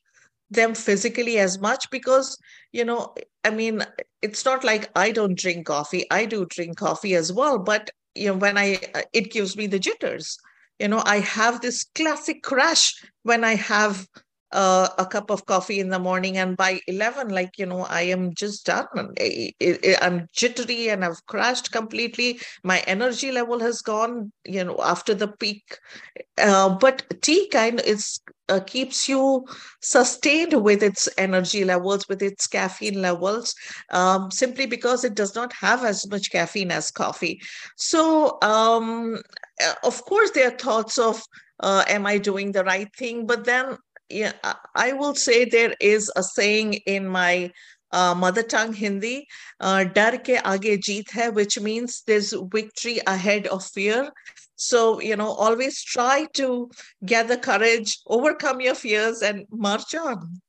them 0.51 0.75
physically 0.75 1.39
as 1.39 1.59
much 1.59 1.91
because 1.91 2.39
you 2.73 2.85
know 2.85 3.15
i 3.45 3.51
mean 3.51 3.85
it's 4.23 4.45
not 4.45 4.65
like 4.65 4.91
i 4.97 5.11
don't 5.11 5.37
drink 5.37 5.67
coffee. 5.67 6.07
I 6.11 6.25
do 6.25 6.47
drink 6.47 6.79
coffee 6.79 7.15
as 7.15 7.33
well 7.33 7.59
but 7.59 7.91
you 8.19 8.29
know 8.29 8.39
when 8.39 8.59
i 8.59 8.79
it 9.13 9.31
gives 9.31 9.57
me 9.57 9.67
the 9.67 9.79
jitters. 9.79 10.39
You 10.79 10.89
know 10.89 11.03
i 11.05 11.19
have 11.21 11.61
this 11.61 11.85
classic 11.95 12.43
crash 12.43 13.03
when 13.23 13.43
i 13.45 13.55
have 13.55 14.07
uh, 14.53 14.89
a 14.99 15.07
cup 15.07 15.31
of 15.31 15.45
coffee 15.47 15.81
in 15.81 15.89
the 15.91 15.99
morning 15.99 16.39
and 16.39 16.57
by 16.57 16.81
11 16.87 17.29
like 17.29 17.59
you 17.59 17.67
know 17.67 17.85
i 17.91 18.03
am 18.03 18.35
just 18.35 18.67
done. 18.67 18.87
I'm 20.01 20.27
jittery 20.33 20.89
and 20.89 21.05
i've 21.05 21.25
crashed 21.27 21.73
completely. 21.73 22.41
My 22.65 22.79
energy 22.87 23.31
level 23.31 23.61
has 23.61 23.83
gone 23.83 24.33
you 24.45 24.65
know 24.65 24.79
after 24.83 25.15
the 25.15 25.29
peak. 25.29 25.79
Uh, 26.39 26.71
but 26.71 27.03
tea 27.21 27.49
kind 27.49 27.81
is 27.81 28.21
uh, 28.49 28.61
keeps 28.61 29.09
you 29.09 29.45
sustained 29.83 30.55
with 30.63 30.83
its 30.83 31.09
energy 31.19 31.65
levels 31.65 32.09
with 32.09 32.23
its 32.23 32.47
caffeine 32.47 33.03
levels 33.03 33.55
um, 33.91 34.31
simply 34.31 34.65
because 34.65 35.05
it 35.05 35.15
does 35.15 35.35
not 35.35 35.53
have 35.53 35.85
as 35.85 36.09
much 36.09 36.31
caffeine 36.31 36.71
as 36.71 36.91
coffee. 36.91 37.41
So 37.77 38.39
um, 38.43 39.19
uh, 39.63 39.75
of 39.85 40.03
course 40.05 40.31
there 40.31 40.49
are 40.49 40.57
thoughts 40.57 40.97
of 40.99 41.23
uh, 41.61 41.85
am 41.89 42.07
I 42.07 42.19
doing 42.19 42.53
the 42.53 42.65
right 42.65 42.89
thing? 42.97 43.27
But 43.27 43.45
then 43.45 43.77
yeah, 44.11 44.33
I 44.75 44.93
will 44.93 45.15
say 45.15 45.45
there 45.45 45.75
is 45.81 46.11
a 46.17 46.23
saying 46.23 46.75
in 46.87 47.07
my 47.07 47.53
uh, 47.93 48.15
mother 48.15 48.43
tongue 48.43 48.73
Hindi, 48.73 49.27
uh, 49.61 49.85
"Dar 49.85 50.19
ke 50.19 50.41
aage 50.45 50.81
jeet 50.81 51.11
hai," 51.11 51.29
which 51.29 51.59
means 51.59 52.03
there's 52.07 52.33
victory 52.33 53.01
ahead 53.07 53.47
of 53.47 53.65
fear. 53.65 54.11
So 54.57 55.01
you 55.01 55.17
know, 55.17 55.31
always 55.31 55.83
try 55.83 56.27
to 56.35 56.71
gather 57.05 57.37
courage, 57.37 57.99
overcome 58.07 58.61
your 58.61 58.75
fears, 58.75 59.23
and 59.23 59.47
march 59.51 59.95
on. 59.95 60.41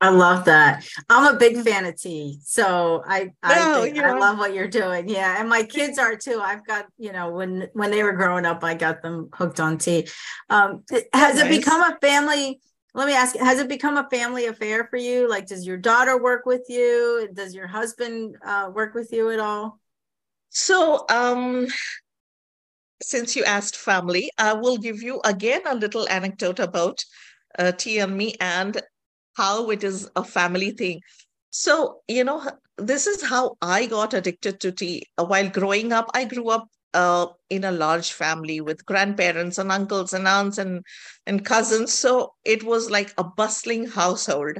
I 0.00 0.10
love 0.10 0.44
that. 0.44 0.86
I'm 1.10 1.34
a 1.34 1.36
big 1.36 1.58
fan 1.64 1.84
of 1.84 2.00
tea. 2.00 2.38
So 2.44 3.02
I 3.04 3.32
I, 3.42 3.82
think, 3.82 3.98
I 3.98 4.12
love 4.12 4.38
what 4.38 4.54
you're 4.54 4.68
doing. 4.68 5.08
Yeah. 5.08 5.40
And 5.40 5.48
my 5.48 5.64
kids 5.64 5.98
are 5.98 6.14
too. 6.14 6.40
I've 6.40 6.64
got, 6.64 6.86
you 6.98 7.12
know, 7.12 7.32
when 7.32 7.68
when 7.72 7.90
they 7.90 8.04
were 8.04 8.12
growing 8.12 8.46
up, 8.46 8.62
I 8.62 8.74
got 8.74 9.02
them 9.02 9.28
hooked 9.34 9.58
on 9.58 9.78
tea. 9.78 10.06
Um, 10.50 10.84
has 11.12 11.36
nice. 11.36 11.44
it 11.44 11.48
become 11.48 11.82
a 11.82 11.98
family 12.00 12.60
let 12.98 13.06
me 13.06 13.14
ask 13.14 13.36
has 13.36 13.60
it 13.60 13.68
become 13.68 13.96
a 13.96 14.08
family 14.10 14.46
affair 14.46 14.88
for 14.90 14.96
you? 14.96 15.30
Like 15.30 15.46
does 15.46 15.64
your 15.64 15.76
daughter 15.76 16.20
work 16.20 16.46
with 16.46 16.64
you? 16.68 17.28
Does 17.32 17.54
your 17.54 17.68
husband 17.68 18.36
uh, 18.44 18.72
work 18.74 18.92
with 18.92 19.12
you 19.12 19.30
at 19.30 19.38
all? 19.38 19.78
So 20.50 21.06
um 21.08 21.68
since 23.00 23.36
you 23.36 23.44
asked 23.44 23.76
family 23.76 24.28
i 24.38 24.52
will 24.52 24.76
give 24.76 25.00
you 25.00 25.20
again 25.24 25.60
a 25.66 25.74
little 25.76 26.08
anecdote 26.08 26.58
about 26.58 26.98
uh, 27.60 27.70
tea 27.70 28.00
and 28.00 28.16
me 28.16 28.34
and 28.40 28.82
how 29.36 29.70
it 29.70 29.84
is 29.84 30.10
a 30.16 30.24
family 30.24 30.72
thing. 30.72 31.00
So 31.50 32.00
you 32.08 32.24
know 32.24 32.42
this 32.78 33.06
is 33.06 33.22
how 33.22 33.56
i 33.62 33.86
got 33.86 34.12
addicted 34.12 34.58
to 34.60 34.72
tea 34.72 35.06
while 35.16 35.48
growing 35.48 35.92
up 35.92 36.10
i 36.14 36.24
grew 36.24 36.48
up 36.48 36.66
uh, 36.94 37.26
in 37.50 37.64
a 37.64 37.72
large 37.72 38.12
family 38.12 38.60
with 38.60 38.86
grandparents 38.86 39.58
and 39.58 39.70
uncles 39.70 40.12
and 40.12 40.26
aunts 40.26 40.58
and, 40.58 40.84
and 41.26 41.44
cousins. 41.44 41.92
So 41.92 42.34
it 42.44 42.62
was 42.62 42.90
like 42.90 43.12
a 43.18 43.24
bustling 43.24 43.86
household. 43.86 44.58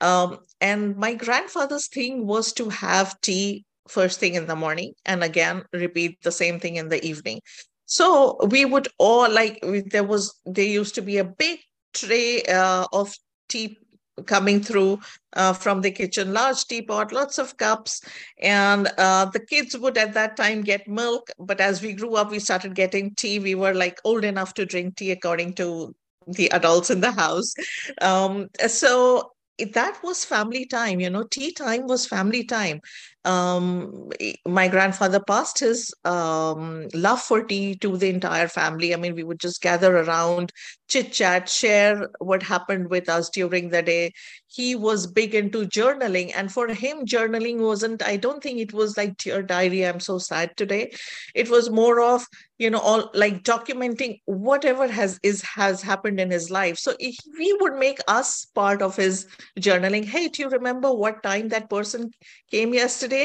Um, 0.00 0.38
and 0.60 0.96
my 0.96 1.14
grandfather's 1.14 1.88
thing 1.88 2.26
was 2.26 2.52
to 2.54 2.68
have 2.68 3.20
tea 3.20 3.64
first 3.88 4.20
thing 4.20 4.34
in 4.34 4.46
the 4.46 4.56
morning 4.56 4.92
and 5.04 5.22
again 5.22 5.62
repeat 5.72 6.20
the 6.22 6.32
same 6.32 6.58
thing 6.60 6.76
in 6.76 6.88
the 6.88 7.04
evening. 7.04 7.40
So 7.86 8.36
we 8.50 8.64
would 8.64 8.88
all 8.98 9.30
like, 9.30 9.64
there 9.86 10.04
was, 10.04 10.34
there 10.44 10.64
used 10.64 10.96
to 10.96 11.02
be 11.02 11.18
a 11.18 11.24
big 11.24 11.60
tray 11.94 12.42
uh, 12.42 12.86
of 12.92 13.14
tea 13.48 13.78
coming 14.24 14.60
through 14.62 14.98
uh, 15.34 15.52
from 15.52 15.80
the 15.82 15.90
kitchen, 15.90 16.32
large 16.32 16.64
teapot, 16.66 17.12
lots 17.12 17.38
of 17.38 17.56
cups. 17.56 18.00
And 18.40 18.88
uh, 18.98 19.26
the 19.26 19.40
kids 19.40 19.76
would 19.76 19.98
at 19.98 20.14
that 20.14 20.36
time 20.36 20.62
get 20.62 20.88
milk. 20.88 21.30
But 21.38 21.60
as 21.60 21.82
we 21.82 21.92
grew 21.92 22.14
up, 22.14 22.30
we 22.30 22.38
started 22.38 22.74
getting 22.74 23.14
tea. 23.14 23.38
We 23.38 23.54
were 23.54 23.74
like 23.74 24.00
old 24.04 24.24
enough 24.24 24.54
to 24.54 24.66
drink 24.66 24.96
tea 24.96 25.10
according 25.10 25.54
to 25.54 25.94
the 26.26 26.48
adults 26.52 26.90
in 26.90 27.00
the 27.00 27.12
house. 27.12 27.54
Um, 28.00 28.48
so 28.66 29.32
that 29.72 29.98
was 30.02 30.24
family 30.24 30.66
time 30.66 31.00
you 31.00 31.08
know 31.08 31.22
tea 31.22 31.50
time 31.52 31.86
was 31.86 32.06
family 32.06 32.44
time 32.44 32.80
um, 33.26 34.10
my 34.46 34.68
grandfather 34.68 35.20
passed 35.20 35.58
his 35.58 35.92
um, 36.04 36.86
love 36.94 37.20
for 37.20 37.42
tea 37.42 37.74
to 37.76 37.96
the 37.96 38.08
entire 38.08 38.48
family. 38.48 38.94
I 38.94 38.96
mean 38.96 39.14
we 39.14 39.24
would 39.24 39.40
just 39.40 39.60
gather 39.60 39.96
around 39.98 40.52
chit 40.88 41.12
chat 41.12 41.48
share 41.48 42.08
what 42.20 42.42
happened 42.42 42.88
with 42.88 43.08
us 43.08 43.28
during 43.30 43.70
the 43.70 43.82
day. 43.82 44.12
He 44.46 44.74
was 44.76 45.06
big 45.06 45.34
into 45.34 45.66
journaling 45.66 46.32
and 46.34 46.50
for 46.52 46.68
him 46.68 47.04
journaling 47.04 47.58
wasn't 47.58 48.02
i 48.02 48.16
don't 48.16 48.42
think 48.42 48.58
it 48.58 48.72
was 48.72 48.96
like 48.96 49.16
dear 49.18 49.42
diary 49.42 49.84
i'm 49.84 50.00
so 50.00 50.18
sad 50.18 50.56
today. 50.56 50.92
It 51.34 51.50
was 51.50 51.68
more 51.68 52.00
of 52.00 52.26
you 52.58 52.70
know 52.70 52.78
all 52.78 53.10
like 53.12 53.42
documenting 53.42 54.20
whatever 54.24 54.86
has 54.88 55.18
is 55.22 55.42
has 55.42 55.82
happened 55.82 56.20
in 56.20 56.30
his 56.30 56.50
life. 56.50 56.78
So 56.78 56.94
he 57.00 57.52
would 57.60 57.74
make 57.74 57.98
us 58.06 58.46
part 58.54 58.82
of 58.82 58.94
his 58.96 59.26
journaling. 59.58 60.04
Hey 60.04 60.28
do 60.28 60.42
you 60.42 60.48
remember 60.48 60.92
what 60.92 61.22
time 61.22 61.48
that 61.48 61.68
person 61.68 62.10
came 62.50 62.72
yesterday 62.72 63.15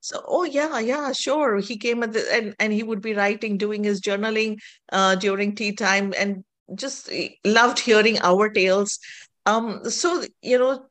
so 0.00 0.22
oh 0.26 0.44
yeah 0.44 0.78
yeah 0.78 1.12
sure 1.12 1.58
he 1.58 1.76
came 1.76 2.02
at 2.02 2.12
the 2.12 2.24
and, 2.32 2.54
and 2.60 2.72
he 2.72 2.82
would 2.82 3.02
be 3.02 3.14
writing 3.14 3.58
doing 3.58 3.82
his 3.84 4.00
journaling 4.00 4.56
uh, 4.92 5.14
during 5.16 5.54
tea 5.54 5.72
time 5.72 6.14
and 6.16 6.44
just 6.74 7.08
eh, 7.10 7.30
loved 7.44 7.78
hearing 7.78 8.18
our 8.20 8.48
tales 8.48 8.98
um, 9.48 9.88
so, 9.88 10.24
you 10.42 10.58
know, 10.58 10.84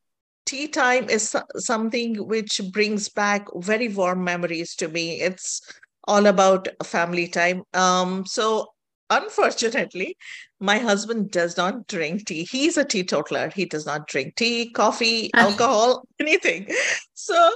tea 0.47 0.67
time 0.67 1.09
is 1.09 1.35
something 1.57 2.27
which 2.27 2.59
brings 2.71 3.07
back 3.07 3.45
very 3.55 3.87
warm 3.87 4.23
memories 4.23 4.75
to 4.77 4.87
me. 4.87 5.21
It's 5.21 5.61
all 6.05 6.25
about 6.25 6.67
family 6.83 7.27
time. 7.27 7.61
Um, 7.75 8.25
so, 8.25 8.69
unfortunately, 9.11 10.17
my 10.59 10.79
husband 10.79 11.29
does 11.29 11.55
not 11.55 11.85
drink 11.85 12.25
tea. 12.25 12.47
He's 12.49 12.77
a 12.77 12.85
teetotaler. 12.85 13.51
He 13.53 13.65
does 13.65 13.85
not 13.85 14.07
drink 14.07 14.35
tea, 14.35 14.71
coffee, 14.71 15.29
alcohol, 15.35 16.07
anything. 16.19 16.67
So, 17.13 17.51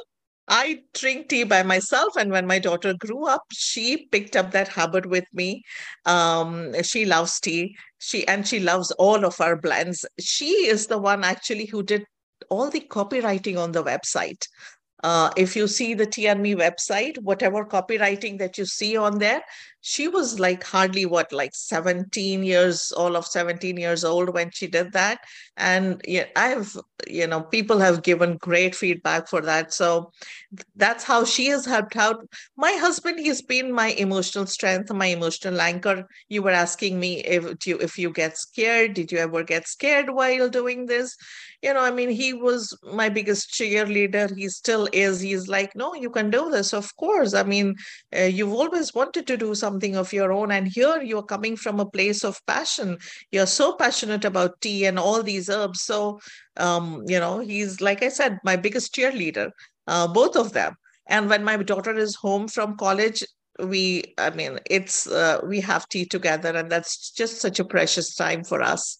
I 0.52 0.84
drink 0.94 1.30
tea 1.30 1.46
by 1.46 1.64
myself. 1.64 2.18
And 2.18 2.30
when 2.30 2.46
my 2.46 2.60
daughter 2.60 2.94
grew 2.94 3.26
up, 3.26 3.44
she 3.54 4.06
picked 4.12 4.36
up 4.36 4.52
that 4.52 4.68
habit 4.68 5.06
with 5.06 5.24
me. 5.34 5.64
Um, 6.06 6.74
she 6.84 7.06
loves 7.06 7.40
tea. 7.40 7.78
She 8.00 8.28
and 8.28 8.46
she 8.46 8.60
loves 8.60 8.92
all 8.92 9.26
of 9.26 9.40
our 9.40 9.56
blends. 9.56 10.06
She 10.20 10.68
is 10.68 10.88
the 10.88 10.98
one 10.98 11.24
actually 11.24 11.68
who 11.68 11.84
did 11.84 12.06
all 12.50 12.70
the 12.70 12.82
copywriting 12.82 13.58
on 13.58 13.72
the 13.72 13.84
website. 13.84 14.46
Uh, 15.04 15.32
if 15.36 15.56
you 15.56 15.68
see 15.68 15.94
the 15.94 16.06
Tea 16.06 16.28
and 16.28 16.42
Me 16.42 16.54
website, 16.54 17.18
whatever 17.20 17.66
copywriting 17.66 18.38
that 18.38 18.58
you 18.58 18.66
see 18.66 18.98
on 18.98 19.18
there, 19.18 19.42
she 19.82 20.08
was 20.08 20.40
like 20.40 20.64
hardly 20.64 21.06
what, 21.06 21.32
like 21.34 21.56
17 21.56 22.44
years, 22.44 22.92
all 22.92 23.16
of 23.16 23.26
17 23.26 23.78
years 23.78 24.04
old 24.04 24.34
when 24.34 24.52
she 24.52 24.68
did 24.68 24.94
that. 24.94 25.20
And 25.58 26.02
yeah, 26.08 26.26
I've, 26.36 26.78
you 27.08 27.26
know, 27.26 27.42
people 27.42 27.80
have 27.80 28.04
given 28.04 28.38
great 28.38 28.76
feedback 28.76 29.28
for 29.28 29.42
that. 29.42 29.74
So 29.74 30.12
that's 30.76 31.04
how 31.04 31.26
she 31.26 31.48
has 31.48 31.66
helped 31.66 31.98
out. 31.98 32.28
My 32.56 32.74
husband, 32.74 33.20
he's 33.20 33.42
been 33.42 33.74
my 33.74 33.88
emotional 33.90 34.46
strength, 34.46 34.92
my 34.94 35.08
emotional 35.08 35.60
anchor. 35.60 36.08
You 36.30 36.44
were 36.44 36.52
asking 36.52 37.00
me 37.00 37.22
if 37.22 37.66
you 37.66 37.78
if 37.80 37.98
you 37.98 38.12
get 38.12 38.38
scared. 38.38 38.94
Did 38.94 39.12
you 39.12 39.18
ever 39.18 39.44
get 39.44 39.68
scared 39.68 40.10
while 40.12 40.48
doing 40.50 40.86
this? 40.86 41.18
you 41.62 41.74
know, 41.74 41.82
I 41.82 41.92
mean, 41.92 42.10
he 42.10 42.34
was 42.34 42.76
my 42.84 43.08
biggest 43.08 43.52
cheerleader. 43.52 44.36
He 44.36 44.50
still 44.50 44.88
is. 44.92 45.22
He's 45.22 45.48
like, 45.48 45.76
no, 45.76 45.94
you 45.94 46.10
can 46.10 46.32
do 46.32 46.50
this. 46.50 46.74
Of 46.74 46.96
course. 46.96 47.36
I 47.36 47.44
mean, 47.44 47.76
uh, 48.16 48.24
you've 48.24 48.54
always 48.54 48.94
wanted 48.96 49.28
to 49.28 49.38
do 49.38 49.54
something 49.54 49.71
of 49.96 50.14
your 50.14 50.32
own. 50.32 50.52
And 50.52 50.68
here 50.68 51.02
you're 51.02 51.24
coming 51.24 51.56
from 51.56 51.80
a 51.80 51.86
place 51.86 52.24
of 52.24 52.40
passion. 52.46 52.98
You're 53.32 53.48
so 53.48 53.76
passionate 53.76 54.26
about 54.26 54.60
tea 54.62 54.86
and 54.86 55.00
all 55.00 55.24
these 55.24 55.50
herbs. 55.50 55.82
So, 55.82 56.20
um, 56.58 57.04
you 57.08 57.20
know, 57.20 57.40
he's, 57.40 57.82
like 57.82 58.04
I 58.04 58.10
said, 58.10 58.38
my 58.44 58.56
biggest 58.56 58.94
cheerleader, 58.94 59.52
uh, 59.88 60.08
both 60.08 60.36
of 60.36 60.54
them. 60.54 60.76
And 61.08 61.30
when 61.30 61.44
my 61.44 61.58
daughter 61.58 61.96
is 61.96 62.16
home 62.16 62.48
from 62.48 62.78
college, 62.78 63.24
we, 63.60 64.14
I 64.18 64.30
mean, 64.30 64.60
it's, 64.70 65.08
uh, 65.08 65.42
we 65.46 65.62
have 65.62 65.88
tea 65.90 66.06
together. 66.06 66.50
And 66.50 66.72
that's 66.72 67.12
just 67.12 67.42
such 67.42 67.60
a 67.60 67.66
precious 67.66 68.16
time 68.16 68.44
for 68.44 68.62
us. 68.62 68.98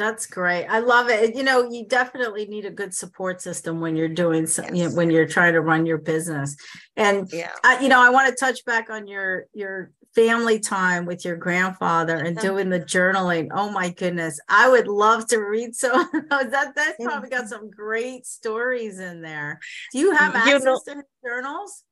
That's 0.00 0.24
great. 0.24 0.64
I 0.64 0.78
love 0.78 1.10
it. 1.10 1.36
You 1.36 1.42
know, 1.42 1.70
you 1.70 1.84
definitely 1.86 2.46
need 2.46 2.64
a 2.64 2.70
good 2.70 2.94
support 2.94 3.42
system 3.42 3.80
when 3.80 3.96
you're 3.96 4.08
doing 4.08 4.46
something, 4.46 4.74
yes. 4.74 4.84
you 4.84 4.88
know, 4.88 4.96
when 4.96 5.10
you're 5.10 5.26
trying 5.26 5.52
to 5.52 5.60
run 5.60 5.84
your 5.84 5.98
business. 5.98 6.56
And 6.96 7.30
yeah. 7.30 7.50
I, 7.62 7.80
you 7.80 7.90
know, 7.90 8.00
I 8.00 8.08
want 8.08 8.30
to 8.30 8.34
touch 8.34 8.64
back 8.64 8.88
on 8.88 9.06
your 9.06 9.44
your 9.52 9.92
family 10.14 10.58
time 10.58 11.04
with 11.04 11.26
your 11.26 11.36
grandfather 11.36 12.16
and 12.16 12.34
mm-hmm. 12.34 12.46
doing 12.46 12.70
the 12.70 12.80
journaling. 12.80 13.48
Oh 13.52 13.70
my 13.70 13.90
goodness. 13.90 14.40
I 14.48 14.70
would 14.70 14.88
love 14.88 15.26
to 15.28 15.36
read 15.36 15.74
some 15.74 16.00
of 16.00 16.10
those. 16.12 16.50
That 16.50 16.72
that's 16.74 16.96
probably 17.04 17.28
got 17.28 17.48
some 17.50 17.68
great 17.70 18.24
stories 18.24 19.00
in 19.00 19.20
there. 19.20 19.60
Do 19.92 19.98
you 19.98 20.12
have 20.16 20.34
access 20.34 20.60
you 20.60 20.64
know, 20.64 20.80
to 20.86 21.02
journals? 21.22 21.84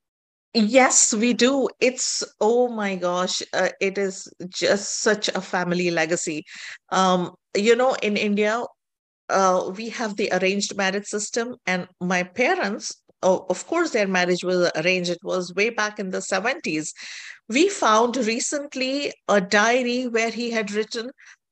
Yes, 0.55 1.13
we 1.15 1.35
do. 1.35 1.69
It's, 1.81 2.25
oh 2.41 2.69
my 2.69 2.97
gosh, 2.97 3.43
uh, 3.53 3.69
it 3.81 3.99
is 3.99 4.29
just 4.49 5.03
such 5.03 5.29
a 5.29 5.41
family 5.41 5.91
legacy. 5.91 6.45
Um, 6.91 7.35
you 7.57 7.77
know, 7.77 7.95
in 8.03 8.17
India, 8.17 8.65
uh, 9.29 9.71
we 9.77 9.91
have 9.91 10.17
the 10.17 10.31
arranged 10.33 10.75
marriage 10.77 11.07
system, 11.07 11.57
and 11.67 11.87
my 12.01 12.23
parents, 12.23 12.95
oh, 13.23 13.45
of 13.51 13.67
course, 13.67 13.91
their 13.91 14.09
marriage 14.09 14.43
was 14.43 14.71
arranged. 14.77 15.11
It 15.11 15.19
was 15.23 15.55
way 15.55 15.69
back 15.71 15.99
in 15.99 16.11
the 16.11 16.23
70s. 16.23 16.93
We 17.49 17.69
found 17.69 18.17
recently 18.17 19.13
a 19.29 19.41
diary 19.41 20.09
where 20.09 20.31
he 20.31 20.51
had 20.51 20.71
written 20.73 21.11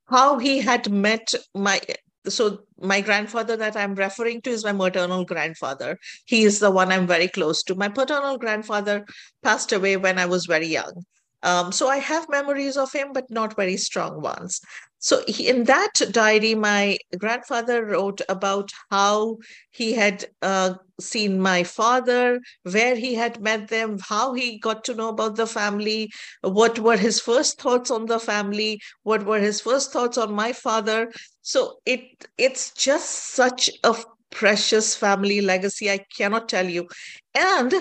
how 0.08 0.38
he 0.38 0.60
had 0.60 0.90
met 0.90 1.34
my 1.54 1.80
so 2.28 2.60
my 2.80 3.00
grandfather 3.00 3.56
that 3.56 3.76
i'm 3.76 3.94
referring 3.94 4.40
to 4.42 4.50
is 4.50 4.64
my 4.64 4.72
maternal 4.72 5.24
grandfather. 5.24 5.98
He 6.26 6.44
is 6.44 6.60
the 6.60 6.70
one 6.70 6.92
i'm 6.92 7.06
very 7.06 7.28
close 7.28 7.62
to. 7.64 7.74
My 7.74 7.88
paternal 7.88 8.38
grandfather 8.38 9.04
passed 9.42 9.72
away 9.72 9.96
when 9.96 10.18
i 10.18 10.26
was 10.26 10.46
very 10.46 10.66
young 10.66 11.04
um, 11.42 11.72
so 11.72 11.88
I 11.88 11.98
have 11.98 12.28
memories 12.28 12.76
of 12.76 12.92
him, 12.92 13.12
but 13.12 13.30
not 13.30 13.56
very 13.56 13.76
strong 13.76 14.20
ones. 14.20 14.60
So 14.98 15.22
he, 15.28 15.48
in 15.48 15.64
that 15.64 15.92
diary, 16.10 16.54
my 16.54 16.98
grandfather 17.18 17.84
wrote 17.84 18.20
about 18.28 18.70
how 18.90 19.36
he 19.70 19.92
had 19.92 20.24
uh, 20.42 20.74
seen 21.00 21.38
my 21.38 21.62
father, 21.62 22.40
where 22.62 22.96
he 22.96 23.14
had 23.14 23.40
met 23.40 23.68
them, 23.68 23.98
how 24.08 24.32
he 24.32 24.58
got 24.58 24.84
to 24.84 24.94
know 24.94 25.10
about 25.10 25.36
the 25.36 25.46
family, 25.46 26.10
what 26.40 26.78
were 26.80 26.96
his 26.96 27.20
first 27.20 27.60
thoughts 27.60 27.90
on 27.90 28.06
the 28.06 28.18
family, 28.18 28.80
what 29.02 29.24
were 29.24 29.38
his 29.38 29.60
first 29.60 29.92
thoughts 29.92 30.18
on 30.18 30.34
my 30.34 30.52
father. 30.52 31.12
So 31.42 31.78
it 31.84 32.26
it's 32.38 32.72
just 32.72 33.10
such 33.34 33.70
a 33.84 33.94
precious 34.30 34.96
family 34.96 35.40
legacy. 35.40 35.90
I 35.90 35.98
cannot 36.16 36.48
tell 36.48 36.66
you, 36.68 36.88
and 37.34 37.72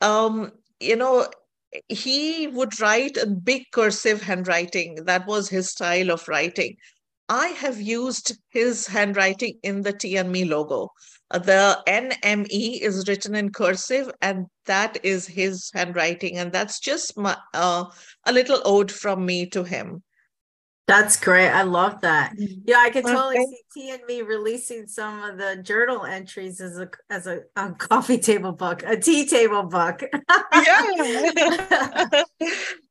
um, 0.00 0.50
you 0.80 0.96
know 0.96 1.28
he 1.88 2.46
would 2.46 2.80
write 2.80 3.16
in 3.16 3.40
big 3.40 3.64
cursive 3.72 4.22
handwriting. 4.22 5.04
That 5.04 5.26
was 5.26 5.48
his 5.48 5.70
style 5.70 6.10
of 6.10 6.28
writing. 6.28 6.76
I 7.28 7.48
have 7.48 7.80
used 7.80 8.36
his 8.50 8.86
handwriting 8.86 9.58
in 9.62 9.82
the 9.82 9.92
Tea 9.92 10.16
and 10.16 10.30
Me 10.30 10.44
logo. 10.44 10.90
Uh, 11.30 11.38
the 11.38 11.82
NME 11.86 12.80
is 12.80 13.08
written 13.08 13.34
in 13.34 13.50
cursive, 13.50 14.10
and 14.20 14.46
that 14.66 14.98
is 15.02 15.26
his 15.26 15.70
handwriting. 15.74 16.36
And 16.36 16.52
that's 16.52 16.78
just 16.78 17.16
my, 17.16 17.36
uh, 17.54 17.84
a 18.26 18.32
little 18.32 18.60
ode 18.64 18.92
from 18.92 19.24
me 19.24 19.46
to 19.46 19.64
him. 19.64 20.02
That's 20.88 21.18
great. 21.18 21.48
I 21.48 21.62
love 21.62 22.00
that. 22.00 22.32
Mm-hmm. 22.32 22.62
Yeah, 22.64 22.78
I 22.78 22.90
could 22.90 23.04
totally 23.04 23.38
okay. 23.38 23.46
see 23.46 23.62
Tea 23.72 23.90
and 23.90 24.02
Me 24.06 24.22
releasing 24.22 24.88
some 24.88 25.22
of 25.22 25.38
the 25.38 25.62
journal 25.62 26.04
entries 26.04 26.60
as 26.60 26.78
a 26.78 26.90
as 27.08 27.26
a, 27.26 27.42
a 27.56 27.72
coffee 27.72 28.18
table 28.18 28.52
book, 28.52 28.82
a 28.84 28.96
tea 28.96 29.26
table 29.26 29.62
book. 29.62 30.02
yeah. 30.52 30.82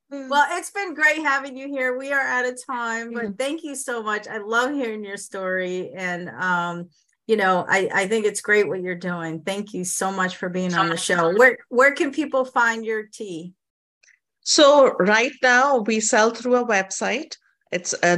well, 0.10 0.45
it's 0.51 0.71
been 0.71 0.93
great 0.93 1.19
having 1.19 1.58
you 1.58 1.67
here. 1.67 1.97
We 1.97 2.13
are 2.13 2.21
out 2.21 2.45
of 2.45 2.58
time, 2.65 3.13
but 3.13 3.23
mm-hmm. 3.23 3.34
thank 3.34 3.63
you 3.63 3.75
so 3.75 4.01
much. 4.01 4.27
I 4.27 4.38
love 4.38 4.73
hearing 4.73 5.04
your 5.04 5.17
story 5.17 5.91
and 5.93 6.30
um 6.30 6.89
you 7.27 7.38
know, 7.38 7.65
I, 7.69 7.89
I 7.93 8.08
think 8.08 8.25
it's 8.25 8.41
great 8.41 8.67
what 8.67 8.82
you're 8.82 8.95
doing. 8.95 9.41
Thank 9.41 9.73
you 9.73 9.86
so 9.86 10.12
much 10.12 10.36
for 10.36 10.49
being 10.49 10.73
on 10.73 10.89
the 10.89 10.97
show. 10.97 11.34
Where 11.38 11.58
where 11.69 11.93
can 11.93 12.12
people 12.12 12.45
find 12.45 12.86
your 12.86 13.04
tea? 13.04 13.54
So 14.41 14.93
right 14.93 15.32
now 15.41 15.80
we 15.80 15.99
sell 15.99 16.32
through 16.32 16.56
a 16.56 16.67
website 16.67 17.36
it's 17.72 17.94
uh. 17.94 18.18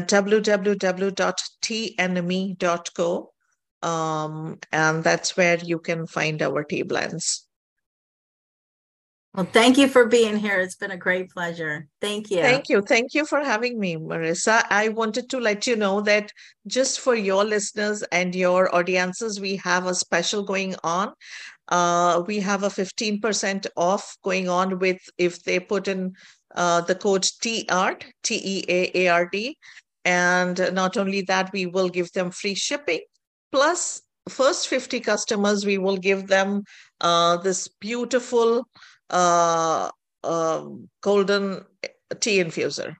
Um, 3.83 4.59
and 4.71 5.03
that's 5.03 5.35
where 5.35 5.57
you 5.57 5.79
can 5.79 6.07
find 6.07 6.41
our 6.41 6.63
tea 6.63 6.83
blends. 6.83 7.45
Well, 9.33 9.47
thank 9.51 9.79
you 9.79 9.87
for 9.87 10.05
being 10.05 10.37
here. 10.37 10.59
It's 10.59 10.75
been 10.75 10.91
a 10.91 10.97
great 10.97 11.31
pleasure. 11.31 11.87
Thank 11.99 12.29
you. 12.29 12.37
Thank 12.37 12.69
you. 12.69 12.81
Thank 12.81 13.15
you 13.15 13.25
for 13.25 13.39
having 13.39 13.79
me, 13.79 13.95
Marissa. 13.95 14.63
I 14.69 14.89
wanted 14.89 15.27
to 15.31 15.39
let 15.39 15.65
you 15.65 15.75
know 15.75 16.01
that 16.01 16.31
just 16.67 16.99
for 16.99 17.15
your 17.15 17.43
listeners 17.43 18.03
and 18.11 18.35
your 18.35 18.73
audiences, 18.73 19.41
we 19.41 19.55
have 19.57 19.87
a 19.87 19.95
special 19.95 20.43
going 20.43 20.75
on. 20.83 21.13
Uh, 21.67 22.21
we 22.27 22.41
have 22.41 22.61
a 22.61 22.69
15% 22.69 23.65
off 23.75 24.15
going 24.23 24.49
on 24.49 24.77
with 24.77 25.01
if 25.17 25.41
they 25.43 25.59
put 25.59 25.87
in 25.87 26.13
uh, 26.55 26.81
the 26.81 26.95
code 26.95 27.23
TEARD, 27.41 28.05
T 28.23 28.41
E 28.43 28.65
A 28.67 29.05
A 29.05 29.07
R 29.09 29.29
D. 29.31 29.57
And 30.05 30.59
not 30.73 30.97
only 30.97 31.21
that, 31.23 31.51
we 31.53 31.65
will 31.65 31.89
give 31.89 32.11
them 32.11 32.31
free 32.31 32.55
shipping. 32.55 33.01
Plus, 33.51 34.01
first 34.27 34.67
50 34.67 34.99
customers, 34.99 35.65
we 35.65 35.77
will 35.77 35.97
give 35.97 36.27
them 36.27 36.63
uh, 37.01 37.37
this 37.37 37.69
beautiful 37.79 38.67
uh, 39.09 39.89
uh, 40.23 40.65
golden 41.01 41.63
tea 42.19 42.43
infuser. 42.43 42.95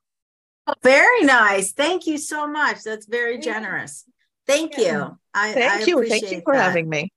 Oh, 0.68 0.74
very 0.82 1.24
nice. 1.24 1.74
Thank 1.74 2.08
you 2.08 2.18
so 2.18 2.48
much. 2.48 2.84
That's 2.84 3.06
very 3.06 3.38
generous. 3.40 4.06
Thank 4.48 4.78
yeah. 4.78 4.84
you. 4.84 5.18
I, 5.34 5.54
Thank 5.54 5.84
I 5.84 5.86
you. 5.86 6.08
Thank 6.08 6.32
you 6.32 6.42
for 6.44 6.54
that. 6.54 6.64
having 6.64 6.88
me. 6.88 7.12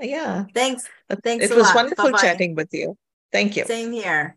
Yeah. 0.00 0.44
Thanks. 0.54 0.86
Thanks. 1.22 1.44
It 1.44 1.54
was 1.54 1.66
lot. 1.66 1.74
wonderful 1.74 2.06
Bye-bye. 2.06 2.20
chatting 2.20 2.54
with 2.54 2.68
you. 2.72 2.96
Thank 3.32 3.56
you. 3.56 3.64
Same 3.64 3.92
here. 3.92 4.36